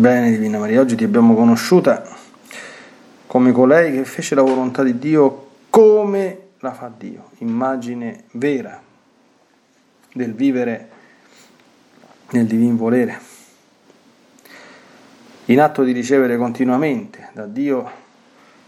Bene, 0.00 0.30
Divina 0.30 0.58
Maria, 0.58 0.80
oggi 0.80 0.96
ti 0.96 1.04
abbiamo 1.04 1.34
conosciuta 1.34 2.02
come 3.26 3.52
colei 3.52 3.92
che 3.92 4.06
fece 4.06 4.34
la 4.34 4.40
volontà 4.40 4.82
di 4.82 4.98
Dio 4.98 5.48
come 5.68 6.52
la 6.60 6.72
fa 6.72 6.90
Dio, 6.96 7.32
immagine 7.40 8.24
vera 8.30 8.80
del 10.14 10.32
vivere 10.32 10.88
nel 12.30 12.46
divin 12.46 12.78
volere, 12.78 13.20
in 15.44 15.60
atto 15.60 15.82
di 15.82 15.92
ricevere 15.92 16.38
continuamente 16.38 17.28
da 17.34 17.44
Dio 17.44 17.90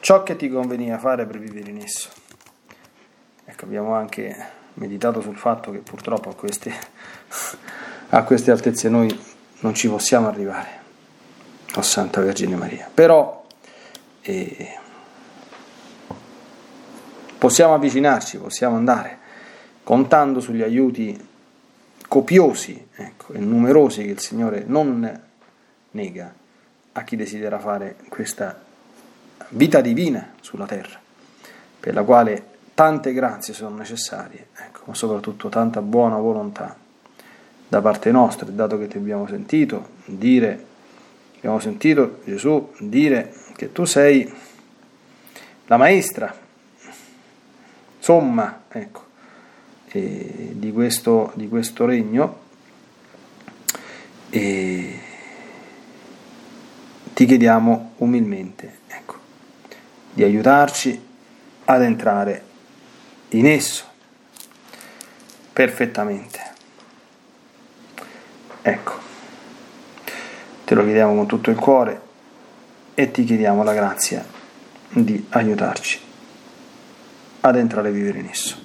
ciò 0.01 0.23
che 0.25 0.37
ti 0.37 0.51
conveniva 0.51 0.99
fare 0.99 1.25
per 1.25 1.39
vivere 1.39 1.71
in 1.71 1.79
esso. 1.79 2.11
Ecco, 3.47 3.65
abbiamo 3.65 3.95
anche 3.95 4.37
meditato 4.75 5.23
sul 5.23 5.37
fatto 5.37 5.71
che 5.71 5.79
purtroppo 5.79 6.29
a 6.29 6.35
queste, 6.35 6.75
a 8.11 8.23
queste 8.23 8.51
altezze 8.51 8.91
noi 8.91 9.19
non 9.61 9.73
ci 9.73 9.89
possiamo 9.89 10.29
arrivare 10.29 10.82
o 11.75 11.83
Santa 11.83 12.21
Vergine 12.21 12.57
Maria. 12.57 12.91
Però 12.93 13.45
eh, 14.23 14.79
possiamo 17.39 17.75
avvicinarci, 17.75 18.39
possiamo 18.39 18.77
andare, 18.77 19.19
contando 19.83 20.41
sugli 20.41 20.63
aiuti 20.63 21.29
copiosi 22.07 22.89
ecco, 22.95 23.33
e 23.33 23.39
numerosi 23.39 24.05
che 24.05 24.11
il 24.11 24.21
Signore 24.21 24.65
non 24.67 25.21
nega 25.93 26.35
a 26.93 27.03
chi 27.05 27.17
desidera 27.17 27.59
fare 27.59 27.97
questa 28.09 28.61
vita 29.51 29.81
divina 29.81 30.35
sulla 30.41 30.67
terra, 30.67 31.01
per 31.81 31.95
la 31.95 32.03
quale 32.03 32.51
tante 32.75 33.13
grazie 33.13 33.55
sono 33.55 33.77
necessarie, 33.77 34.49
ecco, 34.55 34.83
ma 34.85 34.95
soprattutto 34.95 35.49
tanta 35.49 35.81
buona 35.81 36.17
volontà 36.17 36.77
da 37.67 37.81
parte 37.81 38.11
nostra, 38.11 38.47
dato 38.51 38.79
che 38.79 38.89
ti 38.89 38.99
abbiamo 38.99 39.27
sentito 39.27 39.89
dire, 40.05 40.67
abbiamo 41.43 41.59
sentito 41.59 42.21
Gesù 42.25 42.73
dire 42.79 43.35
che 43.57 43.73
tu 43.73 43.85
sei 43.85 44.33
la 45.67 45.77
maestra, 45.77 46.33
somma, 47.99 48.63
ecco, 48.69 49.07
di 49.91 50.71
questo, 50.73 51.33
di, 51.35 51.49
questo, 51.49 51.85
regno 51.85 52.41
e 54.31 54.99
ti 57.13 57.27
chiediamo 57.27 57.95
umilmente 57.97 58.79
ecco, 58.87 59.17
di 60.15 60.23
aiutarci 60.23 61.03
ad 61.65 61.83
entrare 61.83 62.45
in 63.31 63.47
esso 63.47 63.85
perfettamente. 65.53 66.41
Ecco, 68.63 69.02
te 70.73 70.79
lo 70.79 70.85
chiediamo 70.85 71.15
con 71.15 71.27
tutto 71.27 71.51
il 71.51 71.57
cuore 71.57 72.01
e 72.95 73.11
ti 73.11 73.25
chiediamo 73.25 73.63
la 73.63 73.75
grazia 73.75 74.25
di 74.89 75.23
aiutarci 75.29 76.01
ad 77.41 77.57
entrare 77.57 77.89
a 77.89 77.91
vivere 77.91 78.21
in 78.21 78.27
esso. 78.27 78.57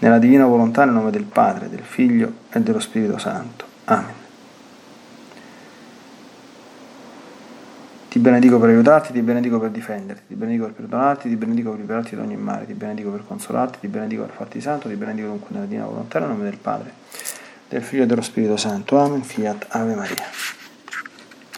Nella 0.00 0.18
divina 0.18 0.44
volontà, 0.44 0.84
nel 0.84 0.92
nome 0.92 1.10
del 1.10 1.22
Padre, 1.22 1.70
del 1.70 1.80
Figlio 1.80 2.30
e 2.50 2.60
dello 2.60 2.78
Spirito 2.78 3.16
Santo. 3.16 3.64
Amen. 3.84 4.14
Ti 8.10 8.18
benedico 8.18 8.58
per 8.58 8.68
aiutarti, 8.68 9.14
ti 9.14 9.22
benedico 9.22 9.58
per 9.58 9.70
difenderti, 9.70 10.24
ti 10.28 10.34
benedico 10.34 10.66
per 10.66 10.74
perdonarti, 10.74 11.30
ti 11.30 11.36
benedico 11.36 11.70
per 11.70 11.80
liberarti 11.80 12.14
da 12.14 12.20
ogni 12.20 12.36
male, 12.36 12.66
ti 12.66 12.74
benedico 12.74 13.10
per 13.10 13.24
consolarti, 13.26 13.78
ti 13.80 13.88
benedico 13.88 14.24
per 14.24 14.34
farti 14.34 14.60
santo, 14.60 14.90
ti 14.90 14.94
benedico 14.94 15.28
dunque 15.28 15.48
nella 15.52 15.64
divina 15.64 15.86
volontà, 15.86 16.18
nel 16.18 16.28
nome 16.28 16.44
del 16.44 16.58
Padre, 16.58 16.92
del 17.68 17.82
Figlio 17.82 18.04
e 18.04 18.06
dello 18.06 18.22
Spirito 18.22 18.56
Santo. 18.56 18.98
Amen. 18.98 19.22
Fiat 19.22 19.66
Ave 19.70 19.94
Maria. 19.94 20.24